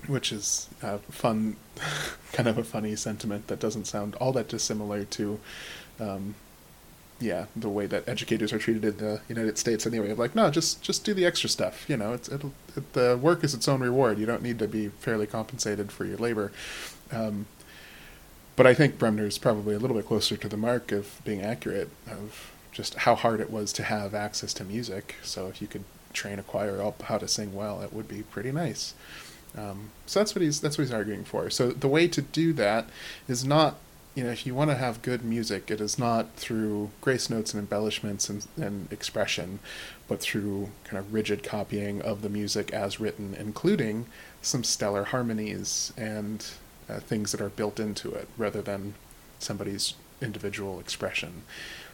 [0.08, 1.58] which is a fun,
[2.32, 5.40] kind of a funny sentiment that doesn't sound all that dissimilar to,
[6.00, 6.34] um,
[7.20, 10.10] yeah, the way that educators are treated in the United States anyway.
[10.10, 11.88] Of like, no, just just do the extra stuff.
[11.88, 14.18] You know, it's it'll it, the work is its own reward.
[14.18, 16.52] You don't need to be fairly compensated for your labor.
[17.12, 17.46] Um,
[18.60, 21.42] but I think Bremner is probably a little bit closer to the mark of being
[21.42, 25.16] accurate of just how hard it was to have access to music.
[25.24, 28.24] So if you could train a choir up how to sing well, it would be
[28.24, 28.96] pretty nice.
[29.58, 31.50] Um, so that's what he's that's what he's arguing for.
[31.50, 32.90] So the way to do that
[33.30, 33.78] is not,
[34.14, 37.54] you know, if you want to have good music, it is not through grace notes
[37.54, 39.60] and embellishments and, and expression,
[40.10, 44.08] but through kind of rigid copying of the music as written, including
[44.42, 46.46] some stellar harmonies and
[46.90, 48.96] uh, things that are built into it, rather than
[49.40, 51.44] somebody's individual expression.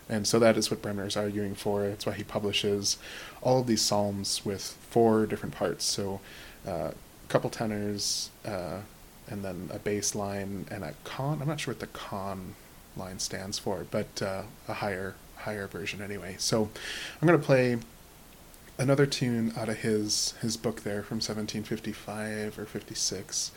[0.08, 1.88] And so that is what Bremner is arguing for.
[1.88, 2.98] That's why he publishes
[3.42, 5.84] all of these psalms with four different parts.
[5.84, 6.22] So
[6.68, 6.92] uh,
[7.28, 8.82] couple tenors, uh,
[9.28, 11.42] and then a bass line and a con.
[11.42, 12.56] I'm not sure what the con
[12.96, 16.36] line stands for, but uh, a higher higher version anyway.
[16.38, 16.70] So
[17.22, 17.78] I'm going to play
[18.78, 23.52] another tune out of his his book there from 1755 or 56,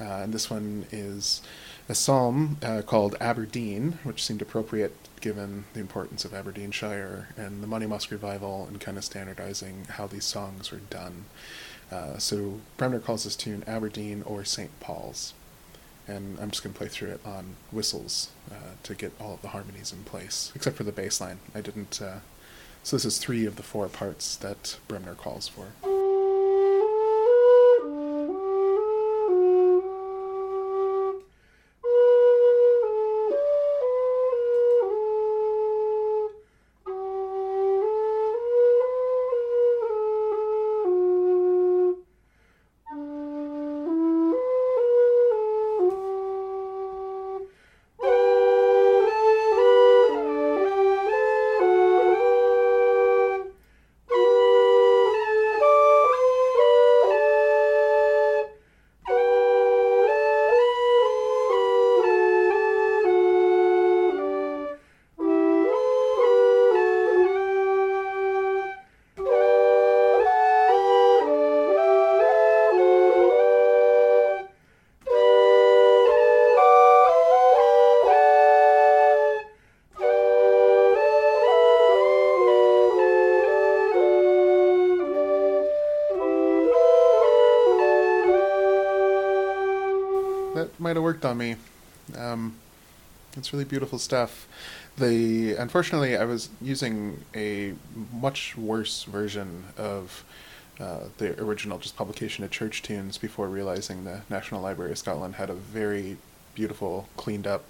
[0.00, 1.42] uh, and this one is
[1.88, 7.66] a psalm uh, called Aberdeen, which seemed appropriate given the importance of Aberdeenshire and the
[7.66, 11.24] Monymusk revival and kind of standardizing how these songs were done.
[11.90, 14.78] Uh, so Bremner calls this tune Aberdeen or St.
[14.80, 15.34] Paul's.
[16.08, 19.42] And I'm just going to play through it on whistles uh, to get all of
[19.42, 21.40] the harmonies in place, except for the bass line.
[21.54, 22.00] I didn't.
[22.00, 22.18] Uh,
[22.84, 25.95] so this is three of the four parts that Bremner calls for.
[91.36, 91.56] Me.
[92.16, 92.56] Um,
[93.36, 94.48] it's really beautiful stuff.
[94.96, 97.74] The unfortunately, I was using a
[98.12, 100.24] much worse version of
[100.80, 105.36] uh, the original just publication of church tunes before realizing the National Library of Scotland
[105.36, 106.16] had a very
[106.54, 107.64] beautiful, cleaned up,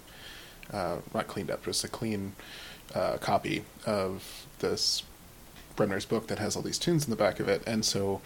[0.71, 2.33] uh, not cleaned up, just a clean
[2.95, 5.03] uh, copy of this
[5.75, 8.21] Bremner's book that has all these tunes in the back of it, and so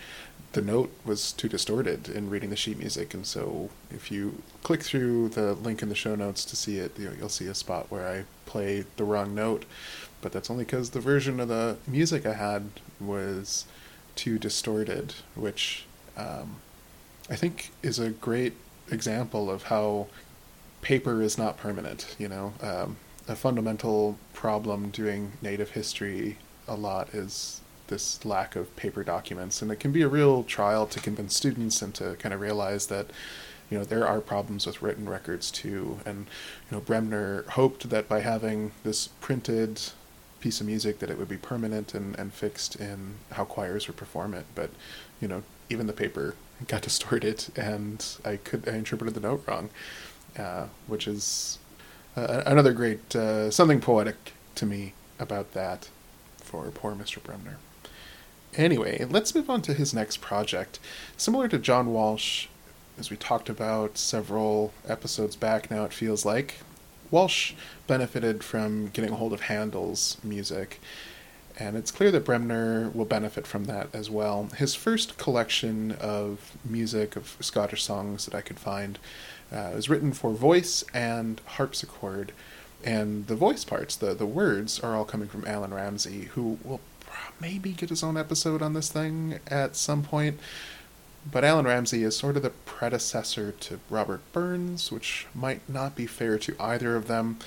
[0.54, 4.84] the note was too distorted in reading the sheet music, and so if you click
[4.84, 8.08] through the link in the show notes to see it, you'll see a spot where
[8.08, 9.66] I play the wrong note,
[10.22, 13.66] but that's only because the version of the music I had was
[14.16, 15.86] too distorted, which
[16.18, 16.58] um,
[17.30, 18.54] I think is a great
[18.90, 20.08] example of how
[20.82, 22.16] paper is not permanent.
[22.20, 22.98] You know, um,
[23.28, 26.38] a fundamental problem doing native history
[26.68, 27.61] a lot is
[27.92, 31.84] this lack of paper documents, and it can be a real trial to convince students
[31.84, 33.12] and to kind of realize that
[33.70, 36.00] you know there are problems with written records too.
[36.04, 36.26] And
[36.70, 39.80] you know Bremner hoped that by having this printed
[40.42, 43.96] piece of music that it would be permanent and, and fixed in how choirs would
[43.96, 44.46] perform it.
[44.56, 44.72] But,
[45.22, 46.36] you know, even the paper
[46.68, 49.70] got distorted and I could I interpreted the note wrong,
[50.38, 51.60] uh, which is
[52.18, 55.90] uh, another great uh, something poetic to me about that
[56.38, 57.24] for poor Mr.
[57.24, 57.58] Bremner.
[58.58, 60.80] Anyway, let's move on to his next project.
[61.16, 62.48] Similar to John Walsh,
[63.00, 66.56] as we talked about several episodes back now, it feels like,
[67.10, 67.54] Walsh
[67.88, 70.82] benefited from getting a hold of Handel's music,
[71.58, 74.50] and it's clear that Bremner will benefit from that as well.
[74.58, 79.00] His first collection of music, of Scottish songs that I could find,
[79.52, 82.34] uh, was written for voice and harpsichord
[82.84, 86.80] and the voice parts, the the words, are all coming from Allan Ramsay, who will
[87.40, 90.40] maybe get his own episode on this thing at some point.
[91.30, 96.08] But Allan Ramsay is sort of the predecessor to Robert Burns, which might not be
[96.08, 97.38] fair to either of them.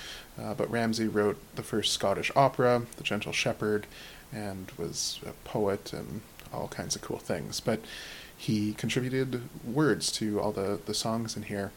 [0.41, 3.87] Uh, but Ramsay wrote the first Scottish opera, The Gentle Shepherd,
[4.33, 6.21] and was a poet and
[6.53, 7.59] all kinds of cool things.
[7.61, 7.81] But
[8.37, 11.73] he contributed words to all the, the songs in here.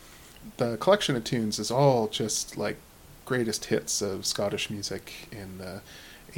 [0.58, 2.78] The collection of tunes is all just like
[3.26, 5.82] greatest hits of Scottish music in the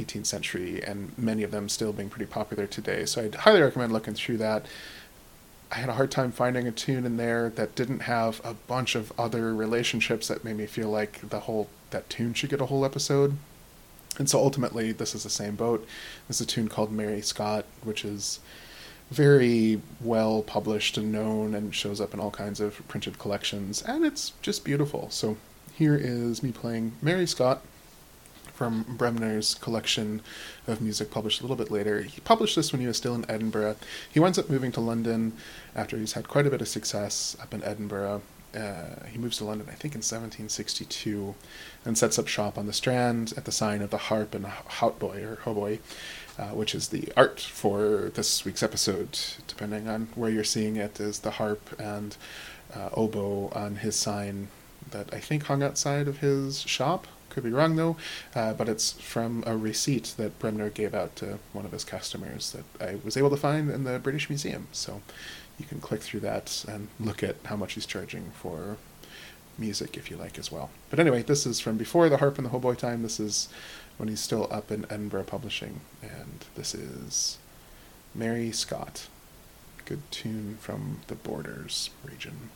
[0.04, 3.04] 18th century, and many of them still being pretty popular today.
[3.04, 4.66] So I'd highly recommend looking through that.
[5.72, 8.94] I had a hard time finding a tune in there that didn't have a bunch
[8.94, 12.66] of other relationships that made me feel like the whole that tune should get a
[12.66, 13.36] whole episode.
[14.18, 15.86] And so ultimately, this is the same boat.
[16.26, 18.40] There's a tune called Mary Scott, which is
[19.10, 24.04] very well published and known and shows up in all kinds of printed collections, and
[24.04, 25.10] it's just beautiful.
[25.10, 25.36] So
[25.74, 27.62] here is me playing Mary Scott
[28.60, 30.20] from Bremner's collection
[30.66, 32.02] of music published a little bit later.
[32.02, 33.76] He published this when he was still in Edinburgh.
[34.12, 35.32] He winds up moving to London
[35.74, 38.20] after he's had quite a bit of success up in Edinburgh.
[38.54, 41.34] Uh, he moves to London, I think, in 1762,
[41.86, 45.24] and sets up shop on the Strand at the sign of the Harp and Hautboy
[45.24, 45.78] or Hautboy,
[46.38, 49.18] uh, which is the art for this week's episode.
[49.48, 52.14] Depending on where you're seeing it, is the harp and
[52.76, 54.48] uh, oboe on his sign
[54.90, 57.06] that I think hung outside of his shop.
[57.30, 57.96] Could be wrong though,
[58.34, 62.52] uh, but it's from a receipt that Bremner gave out to one of his customers
[62.52, 64.66] that I was able to find in the British Museum.
[64.72, 65.00] So
[65.58, 68.76] you can click through that and look at how much he's charging for
[69.58, 70.70] music if you like as well.
[70.88, 73.02] But anyway, this is from before the harp and the hautboy time.
[73.02, 73.48] This is
[73.96, 77.38] when he's still up in Edinburgh publishing, and this is
[78.14, 79.08] Mary Scott.
[79.84, 82.50] Good tune from the Borders region.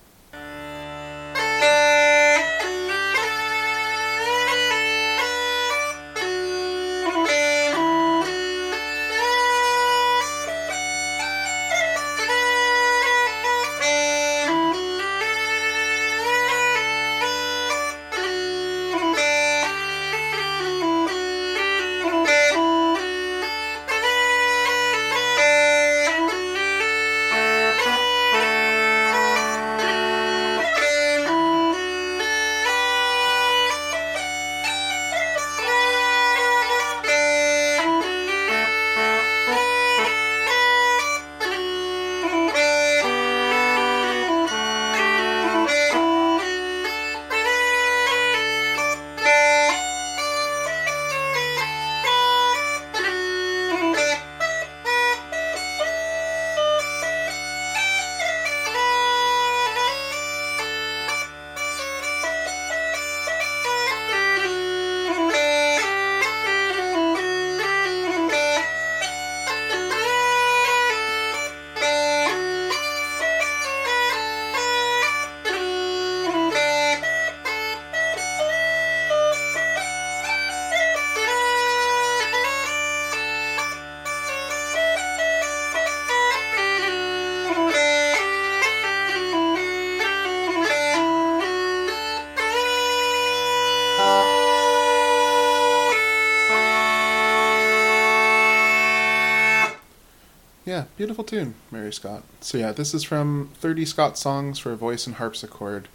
[100.96, 102.22] Beautiful tune, Mary Scott.
[102.40, 105.88] So yeah, this is from 30 Scott songs for voice and harpsichord.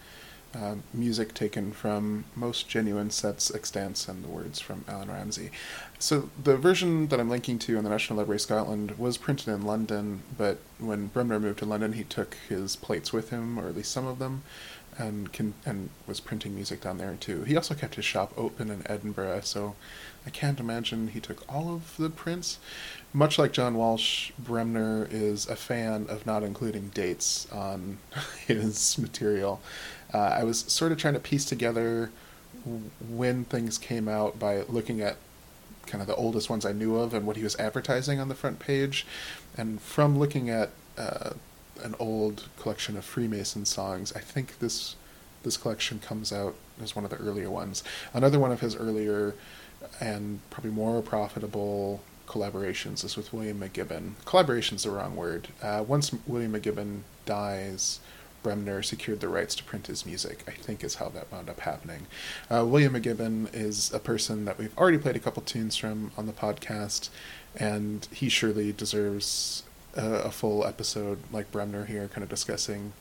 [0.55, 5.51] Uh, music taken from most genuine sets extants and the words from Allan Ramsay.
[5.99, 9.49] So the version that I'm linking to in the National Library of Scotland was printed
[9.49, 13.67] in London, but when Bremner moved to London, he took his plates with him, or
[13.67, 14.41] at least some of them,
[14.99, 17.43] and can, and was printing music down there too.
[17.43, 19.75] He also kept his shop open in Edinburgh, so
[20.27, 22.59] I can't imagine he took all of the prints.
[23.13, 27.97] Much like John Walsh, Bremner is a fan of not including dates on
[28.45, 29.61] his material.
[30.13, 32.11] Uh, I was sort of trying to piece together
[33.09, 35.15] when things came out by looking at
[35.87, 38.35] kind of the oldest ones I knew of and what he was advertising on the
[38.35, 39.07] front page.
[39.57, 41.31] And from looking at uh,
[41.83, 44.95] an old collection of Freemason songs, I think this
[45.43, 47.83] this collection comes out as one of the earlier ones.
[48.13, 49.35] Another one of his earlier
[50.01, 54.13] and probably more profitable collaborations is with William McGibbon.
[54.25, 55.47] Collaboration is the wrong word.
[55.61, 57.99] Uh, once William McGibbon dies,
[58.43, 61.61] Bremner secured the rights to print his music, I think is how that wound up
[61.61, 62.07] happening.
[62.49, 66.25] Uh, William McGibbon is a person that we've already played a couple tunes from on
[66.25, 67.09] the podcast,
[67.55, 69.63] and he surely deserves
[69.95, 72.93] a, a full episode like Bremner here, kind of discussing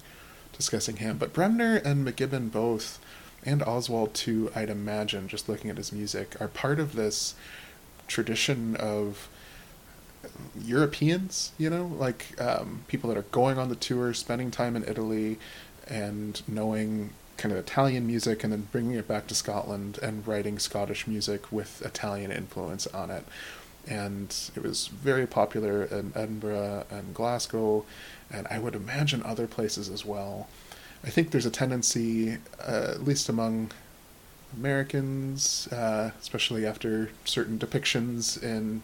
[0.52, 1.18] discussing him.
[1.18, 2.98] But Bremner and McGibbon both,
[3.44, 7.34] and Oswald too, I'd imagine, just looking at his music, are part of this
[8.08, 9.28] tradition of
[10.60, 14.82] Europeans, you know, like um, people that are going on the tour, spending time in
[14.84, 15.38] Italy,
[15.86, 20.58] and knowing kind of Italian music, and then bringing it back to Scotland and writing
[20.58, 23.24] Scottish music with Italian influence on it.
[23.88, 27.86] And it was very popular in Edinburgh and Glasgow,
[28.30, 30.48] and I would imagine other places as well.
[31.02, 33.70] I think there's a tendency, uh, at least among
[34.56, 38.82] Americans, uh, especially after certain depictions in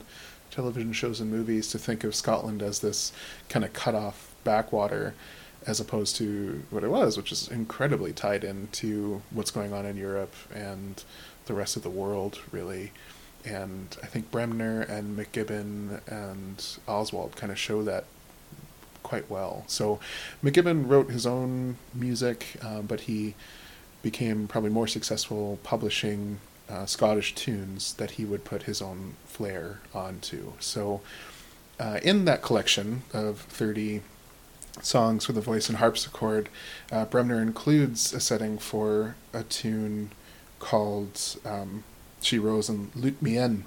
[0.51, 3.13] television shows and movies, to think of Scotland as this
[3.49, 5.15] kind of cut off backwater
[5.67, 9.97] as opposed to what it was, which is incredibly tied into what's going on in
[9.97, 11.03] Europe and
[11.47, 12.93] the rest of the world, really.
[13.45, 18.05] And I think Bremner and McGibbon and Oswald kind of show that
[19.03, 19.65] quite well.
[19.67, 20.01] So
[20.43, 23.35] McGibbon wrote his own music, um, but he
[24.03, 29.81] became probably more successful publishing uh, Scottish tunes that he would put his own flair
[29.95, 30.53] onto.
[30.59, 31.01] So,
[31.79, 34.03] uh, in that collection of 30
[34.81, 36.49] songs for the voice and harpsichord,
[36.91, 40.13] uh, Bremner includes a setting for a tune
[40.59, 41.85] called um,
[42.25, 43.65] She Rose and Let Me In,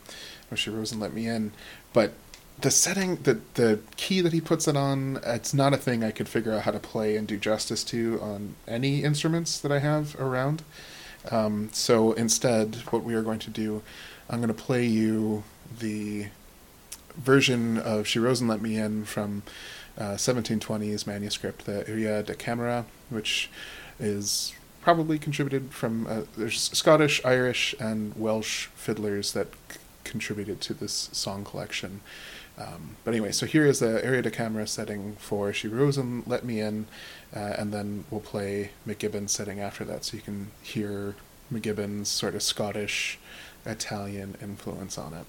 [0.52, 1.52] or She Rose and Let Me In.
[1.94, 2.14] But
[2.60, 6.12] the setting, the the key that he puts it on, it's not a thing I
[6.12, 9.80] could figure out how to play and do justice to on any instruments that I
[9.80, 10.64] have around.
[11.30, 13.84] Um, so instead, what we are going to do,
[14.30, 15.44] I'm going to play you
[15.80, 16.28] the
[17.16, 19.44] version of She Rose and Let Me In from
[19.98, 23.50] uh, 1720s manuscript, the Aria de Camera, which
[24.00, 24.54] is
[24.88, 31.10] probably contributed from uh, there's Scottish, Irish, and Welsh fiddlers that c- contributed to this
[31.12, 32.00] song collection.
[32.58, 36.26] Um, but anyway, so here is the Aria de Camera setting for She Rose and
[36.26, 36.86] Let Me In,
[37.36, 41.16] uh, and then we'll play McGibbon's setting after that so you can hear
[41.52, 43.20] McGibbon's sort of Scottish,
[43.66, 45.26] Italian influence on it.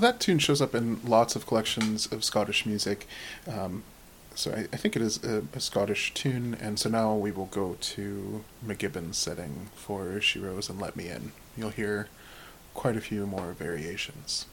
[0.00, 3.06] That tune shows up in lots of collections of Scottish music.
[3.46, 3.84] Um,
[4.34, 7.46] so I, I, think it is a, a, Scottish tune, and so now we will
[7.46, 11.32] go to McGibbon's setting for She Rose and Let Me In.
[11.54, 12.08] You'll hear
[12.72, 14.46] quite a few more variations.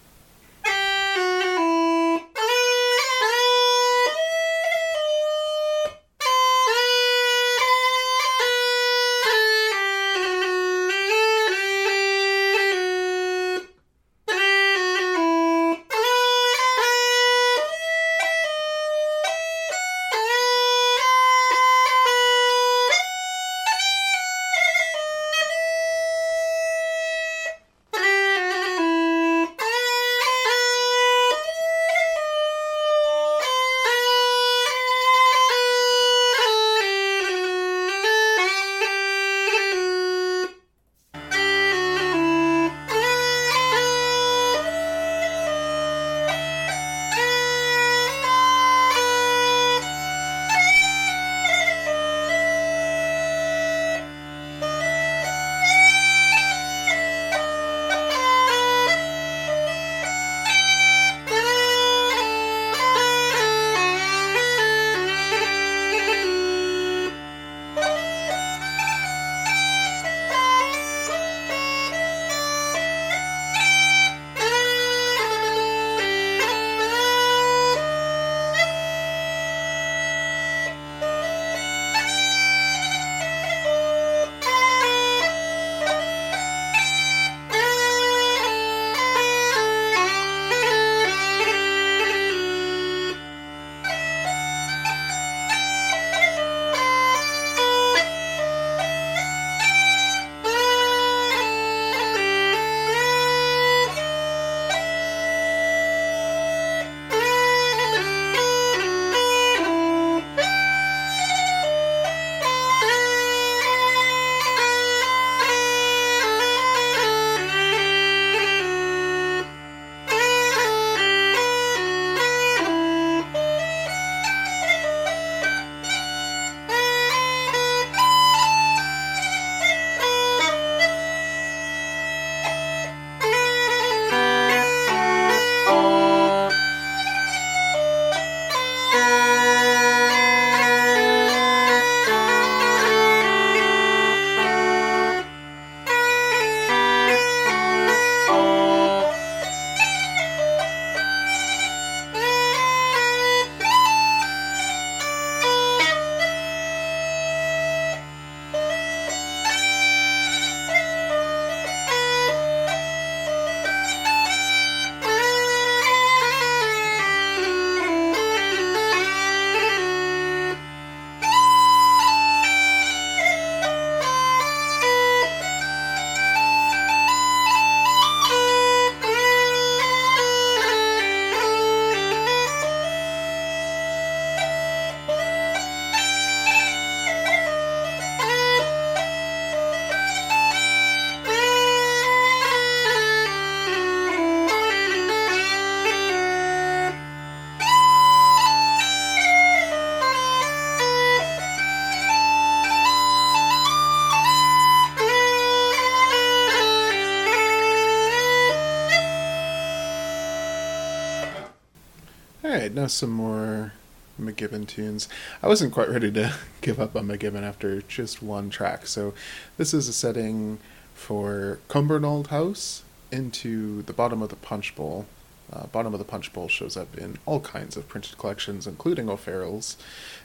[212.87, 213.73] Now some more
[214.17, 215.09] McGibbon tunes.
[215.43, 219.13] I wasn't quite ready to give up on McGibbon after just one track, so
[219.57, 220.59] this is a setting
[220.93, 225.05] for Cumbernauld House into the bottom of the punch bowl.
[225.51, 229.09] Uh, bottom of the punch bowl shows up in all kinds of printed collections, including
[229.09, 229.75] O'Farrell's,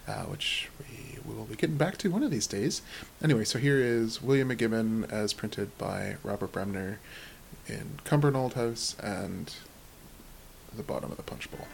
[0.07, 2.81] uh, which we, we will be getting back to one of these days.
[3.23, 7.01] Anyway, so here is William McGibbon as printed by Robert Bremner
[7.67, 9.53] in Cumbernauld House and
[10.77, 11.67] the bottom of the punch bowl.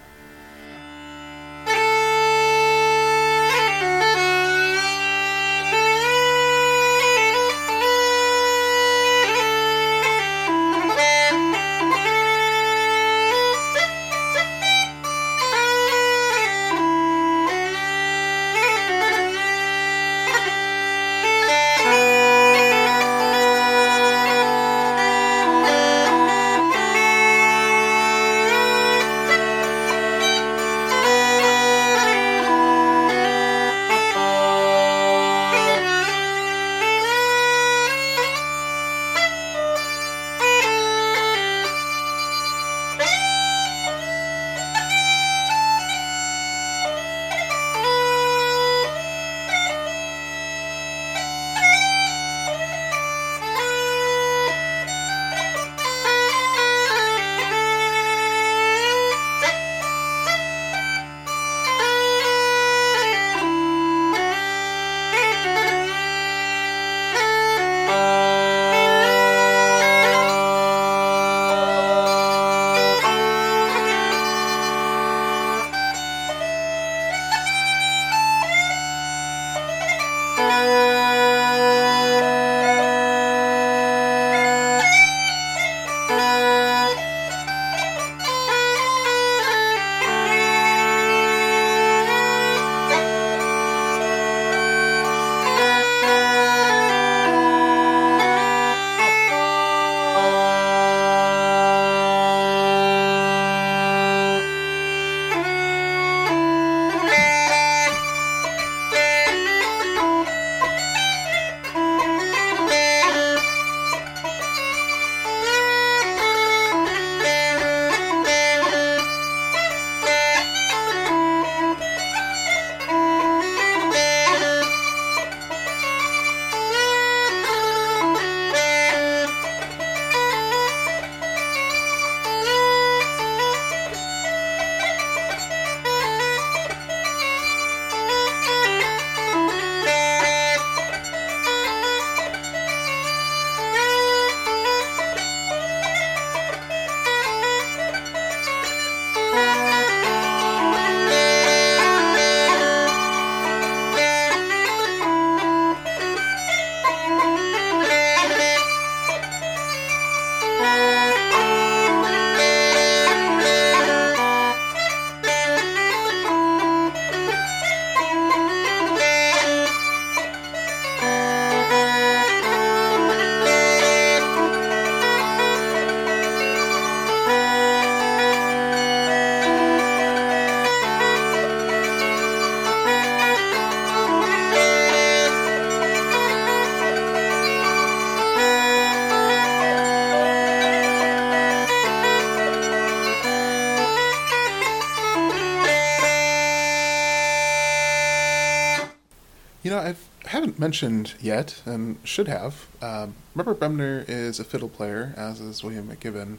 [200.59, 202.67] Mentioned yet, and should have.
[202.83, 206.39] Um, Robert Bremner is a fiddle player, as is William McGibbon,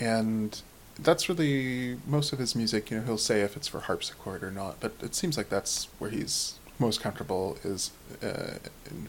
[0.00, 0.60] and
[0.98, 2.90] that's really most of his music.
[2.90, 5.88] You know, he'll say if it's for harpsichord or not, but it seems like that's
[5.98, 7.90] where he's most comfortable is
[8.22, 8.54] uh,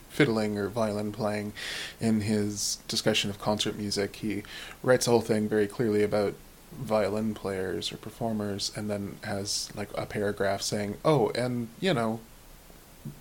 [0.09, 1.53] fiddling or violin playing.
[1.99, 4.43] In his discussion of concert music, he
[4.83, 6.33] writes the whole thing very clearly about
[6.73, 12.19] violin players or performers, and then has like a paragraph saying, "Oh, and you know,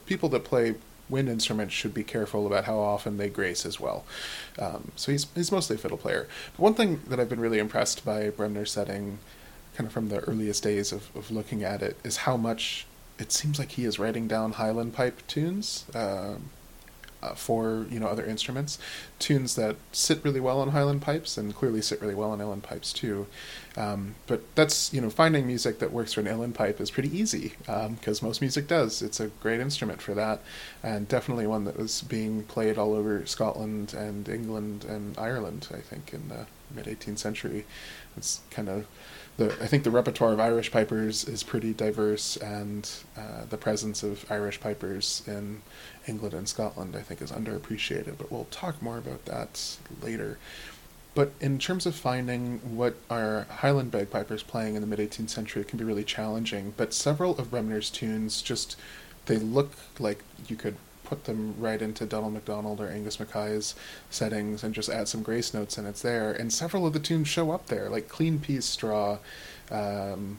[0.07, 0.75] people that play
[1.09, 4.05] wind instruments should be careful about how often they grace as well.
[4.59, 6.29] Um, so he's he's mostly a fiddle player.
[6.57, 9.19] But one thing that I've been really impressed by Bremner's setting,
[9.75, 12.87] kind of from the earliest days of, of looking at it, is how much
[13.19, 15.85] it seems like he is writing down Highland pipe tunes.
[15.95, 16.51] Um,
[17.23, 18.79] uh, for you know other instruments,
[19.19, 22.63] tunes that sit really well on Highland pipes and clearly sit really well on Uilleann
[22.63, 23.27] pipes too.
[23.77, 27.17] Um, but that's you know finding music that works for an Uilleann pipe is pretty
[27.17, 29.03] easy because um, most music does.
[29.03, 30.41] It's a great instrument for that,
[30.83, 35.69] and definitely one that was being played all over Scotland and England and Ireland.
[35.73, 37.65] I think in the mid 18th century.
[38.17, 38.87] It's kind of
[39.37, 44.03] the I think the repertoire of Irish pipers is pretty diverse, and uh, the presence
[44.03, 45.63] of Irish pipers in
[46.11, 48.19] England and Scotland I think is underappreciated.
[48.19, 50.39] But we'll talk more about that later.
[51.15, 55.63] But in terms of finding what are Highland bagpipers playing in the mid 18th century,
[55.63, 56.75] it can be really challenging.
[56.77, 58.77] But several of Bremner's tunes just
[59.27, 63.75] they look like you could put them right into Donald MacDonald or Angus Mackay's
[64.11, 66.31] settings and just add some grace notes and it's there.
[66.33, 69.19] And several of the tunes show up there, like Clean Peas Straw.
[69.71, 70.39] Um,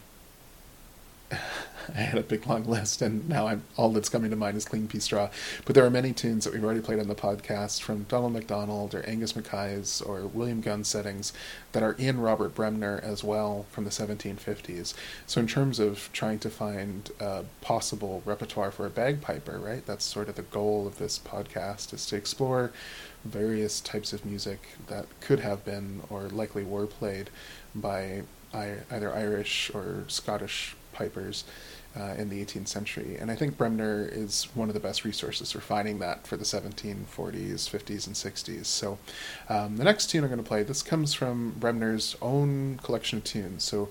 [1.95, 4.65] I had a big long list, and now I'm all that's coming to mind is
[4.65, 5.29] Clean Peas Straw.
[5.65, 8.93] But there are many tunes that we've already played on the podcast from Donald MacDonald
[8.93, 11.34] or Angus Mackay's or William Gunn settings
[11.71, 14.93] that are in Robert Bremner as well from the 1750s.
[15.27, 19.86] So in terms of trying to find a possible repertoire for a bagpiper, right?
[19.86, 22.71] That's sort of the goal of this podcast is to explore
[23.23, 27.29] various types of music that could have been or likely were played
[27.73, 28.23] by
[28.53, 31.43] either Irish or Scottish pipers
[31.99, 33.18] uh, in the 18th century.
[33.20, 36.45] And I think Bremner is one of the best resources for finding that for the
[36.45, 38.66] 1740s, 50s, and 60s.
[38.66, 38.97] So
[39.49, 43.24] um, the next tune I'm going to play, this comes from Bremner's own collection of
[43.24, 43.64] tunes.
[43.64, 43.89] So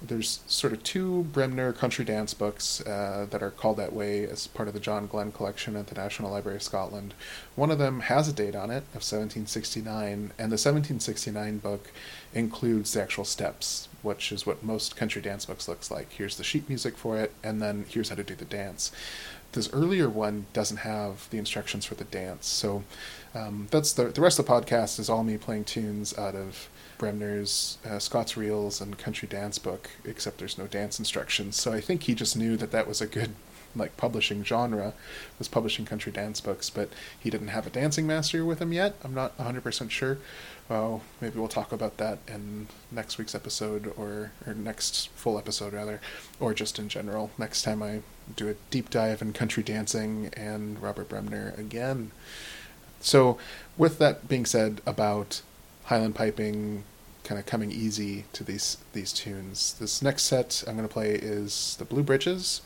[0.00, 4.46] there's sort of two Bremner country dance books uh, that are called that way as
[4.46, 7.14] part of the John Glen collection at the National Library of Scotland.
[7.56, 9.84] One of them has a date on it of 1769,
[10.14, 11.90] and the 1769 book
[12.32, 16.12] includes the actual steps, which is what most country dance books looks like.
[16.12, 18.92] Here's the sheet music for it, and then here's how to do the dance.
[19.52, 22.84] This earlier one doesn't have the instructions for the dance, so
[23.34, 26.68] um, that's the the rest of the podcast is all me playing tunes out of
[26.98, 31.56] Bremner's uh, Scots Reels and Country Dance book, except there's no dance instructions.
[31.56, 33.34] So I think he just knew that that was a good
[33.76, 34.94] like publishing genre
[35.38, 38.96] was publishing country dance books, but he didn't have a dancing master with him yet.
[39.04, 40.18] I'm not 100% sure.
[40.70, 45.72] Oh, maybe we'll talk about that in next week's episode or or next full episode
[45.72, 46.00] rather,
[46.38, 47.30] or just in general.
[47.38, 48.02] Next time I
[48.36, 52.10] do a deep dive in country dancing and Robert Bremner again.
[53.00, 53.38] So,
[53.78, 55.40] with that being said about
[55.84, 56.84] Highland piping
[57.24, 59.74] kind of coming easy to these these tunes.
[59.78, 62.62] This next set I'm going to play is the Blue Britches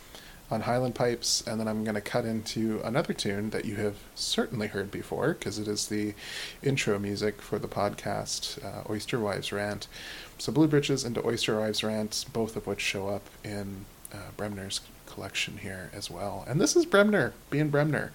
[0.52, 3.96] on Highland pipes, and then I'm going to cut into another tune that you have
[4.14, 6.14] certainly heard before because it is the
[6.62, 9.88] intro music for the podcast, uh, Oyster Wives Rant.
[10.36, 14.82] So Blue Britches into Oyster Wives Rant, both of which show up in uh, Bremner's
[15.06, 16.44] collection here as well.
[16.46, 18.12] And this is Bremner, being Bremner.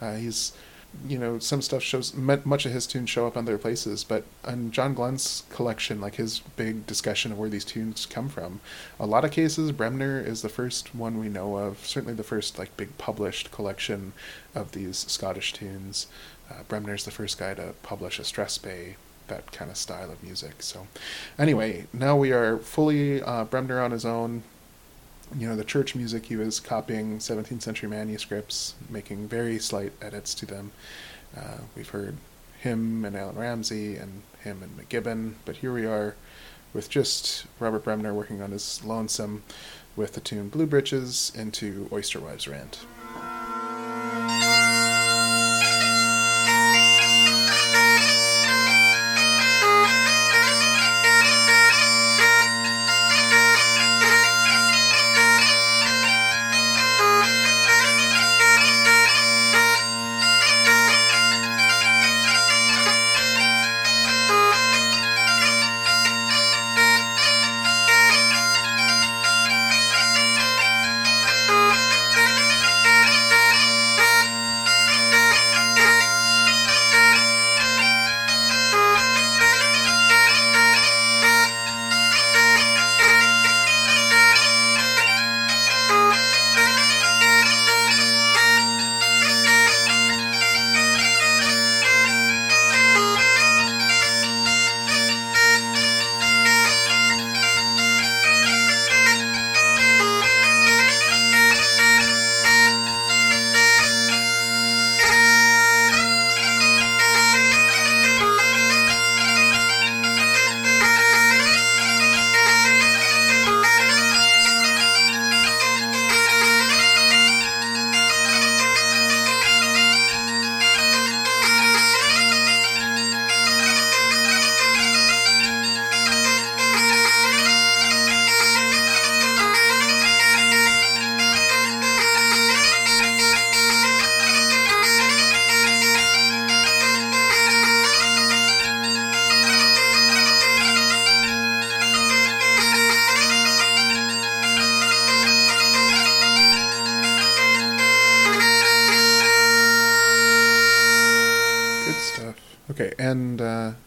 [0.00, 0.52] Uh, he's
[1.06, 4.24] you know some stuff shows much of his tunes show up on other places but
[4.44, 8.60] on john glen's collection like his big discussion of where these tunes come from
[8.98, 12.58] a lot of cases bremner is the first one we know of certainly the first
[12.58, 14.12] like big published collection
[14.54, 16.06] of these scottish tunes.
[16.50, 18.94] Uh, bremner's the first guy to publish a strathspey
[19.28, 20.88] that kind of style of music so.
[21.38, 24.42] Anyway now we are fully uh, bremner on his own
[25.38, 30.34] you know, the church music, he was copying 17th century manuscripts, making very slight edits
[30.34, 30.72] to them.
[31.36, 32.16] Uh, we've heard
[32.60, 36.16] him and Allan Ramsay and him and McGibbon, but here we are
[36.72, 39.42] with just Robert Bremner working on his lonesome
[39.96, 42.80] with the tune Blue Britches into Oyster Wives Rant.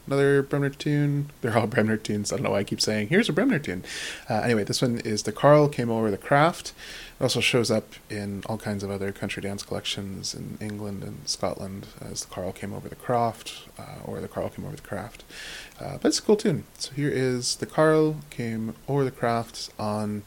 [0.08, 1.32] Another Bremner tune.
[1.42, 2.32] They're all Bremner tunes.
[2.32, 3.84] I don't know why I keep saying, here's a Bremner tune.
[4.30, 6.74] Uh, anyway, this one is The Carl Came Over the Craft.
[7.20, 11.28] It also shows up in all kinds of other country dance collections in England and
[11.28, 14.82] Scotland as The Carl Came Over the Craft uh, or The Carl Came Over the
[14.82, 15.24] Craft.
[15.80, 16.64] Uh, but it's a cool tune.
[16.78, 20.24] So here is The Carl Came Over the Craft on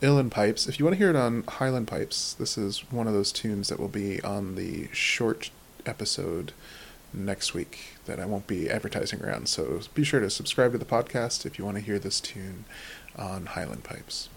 [0.00, 0.68] Uilleann Pipes.
[0.68, 3.68] If you want to hear it on Highland Pipes, this is one of those tunes
[3.68, 5.50] that will be on the short
[5.86, 6.52] episode
[7.12, 9.48] next week that I won't be advertising around.
[9.48, 12.64] So be sure to subscribe to the podcast if you want to hear this tune
[13.16, 14.28] on Highland Pipes.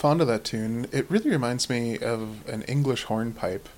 [0.00, 0.86] Fond of that tune.
[0.92, 3.68] It really reminds me of an English hornpipe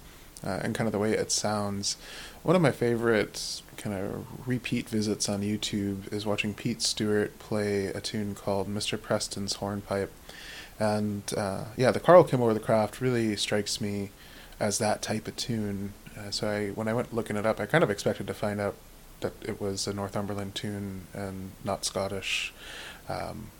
[0.46, 1.96] uh, and kind of the way it sounds.
[2.44, 7.86] One of my favorite kind of repeat visits on YouTube is watching Pete Stewart play
[7.86, 9.02] a tune called Mr.
[9.02, 10.12] Preston's Hornpipe.
[10.78, 14.10] And uh, yeah, the Carl Came Over the Croft really strikes me
[14.60, 15.92] as that type of tune.
[16.16, 18.60] Uh, so I, when I went looking it up, I kind of expected to find
[18.60, 18.76] out
[19.22, 22.52] that it was a Northumberland tune and not Scottish.
[23.08, 23.50] Um,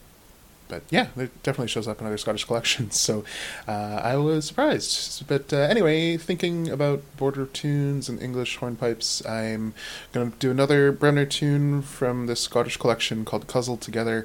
[0.73, 2.99] but yeah, it definitely shows up in other Scottish collections.
[3.13, 3.25] So
[3.69, 5.27] uh, I was surprised.
[5.27, 9.75] But uh, anyway, thinking about border tunes and English hornpipes, I'm
[10.13, 14.25] going to do another Bremner tune from the Scottish collection called Cuzzled Together.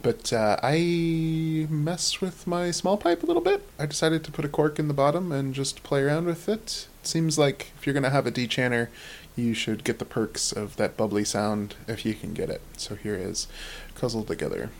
[0.00, 3.68] But uh, I messed with my small pipe a little bit.
[3.78, 6.88] I decided to put a cork in the bottom and just play around with it.
[7.02, 8.88] It seems like if you're going to have a D chanter,
[9.36, 12.62] you should get the perks of that bubbly sound if you can get it.
[12.78, 13.46] So here is
[13.94, 14.70] Cuzzled Together.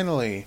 [0.00, 0.46] Finally,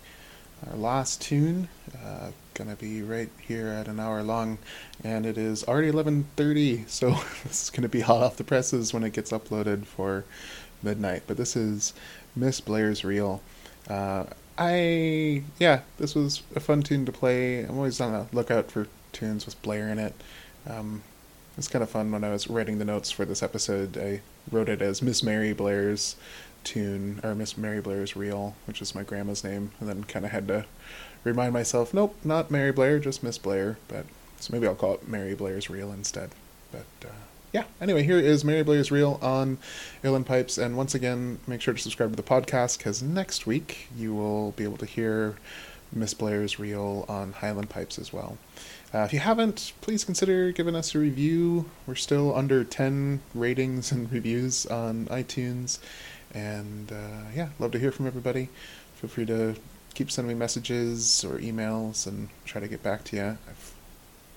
[0.68, 1.68] our last tune,
[2.04, 4.58] uh, gonna be right here at an hour long,
[5.04, 7.12] and it is already 11:30, so
[7.44, 10.26] this is gonna be hot off the presses when it gets uploaded for
[10.82, 11.22] midnight.
[11.28, 11.94] But this is
[12.36, 13.44] Miss Blair's Reel.
[13.88, 14.24] Uh,
[14.58, 17.60] I yeah, this was a fun tune to play.
[17.60, 20.16] I'm always on the lookout for tunes with Blair in it.
[20.68, 21.04] Um,
[21.60, 24.00] it's kind of fun when I was writing the notes for this episode.
[24.00, 26.16] I wrote it as Miss Mary Blair's
[26.64, 30.32] tune or Miss Mary Blair's reel, which is my grandma's name, and then kind of
[30.32, 30.66] had to
[31.24, 33.78] remind myself, nope, not Mary Blair, just Miss Blair.
[33.88, 34.06] But
[34.40, 36.32] so maybe I'll call it Mary Blair's reel instead.
[36.72, 37.14] But uh,
[37.52, 39.60] yeah, anyway, here is Mary Blair's reel on
[40.04, 43.88] Uilleann Pipes, and once again, make sure to subscribe to the podcast because next week
[43.96, 45.36] you will be able to hear
[45.92, 48.38] Miss Blair's reel on Highland Pipes as well.
[48.94, 51.70] Uh, if you haven't, please consider giving us a review.
[51.88, 55.80] We're still under 10 ratings and reviews on iTunes.
[56.34, 58.50] And uh, yeah, love to hear from everybody.
[58.96, 59.56] Feel free to
[59.94, 63.38] keep sending me messages or emails and try to get back to you.
[63.48, 63.74] I've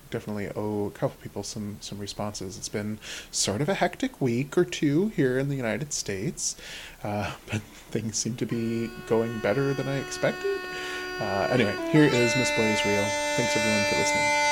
[0.09, 2.57] definitely owe a couple people some some responses.
[2.57, 2.99] It's been
[3.31, 6.55] sort of a hectic week or two here in the United States,
[7.03, 10.59] uh, but things seem to be going better than I expected.
[11.19, 13.03] Uh, anyway, here is Miss Blair's Reel.
[13.35, 14.46] Thanks everyone for listening.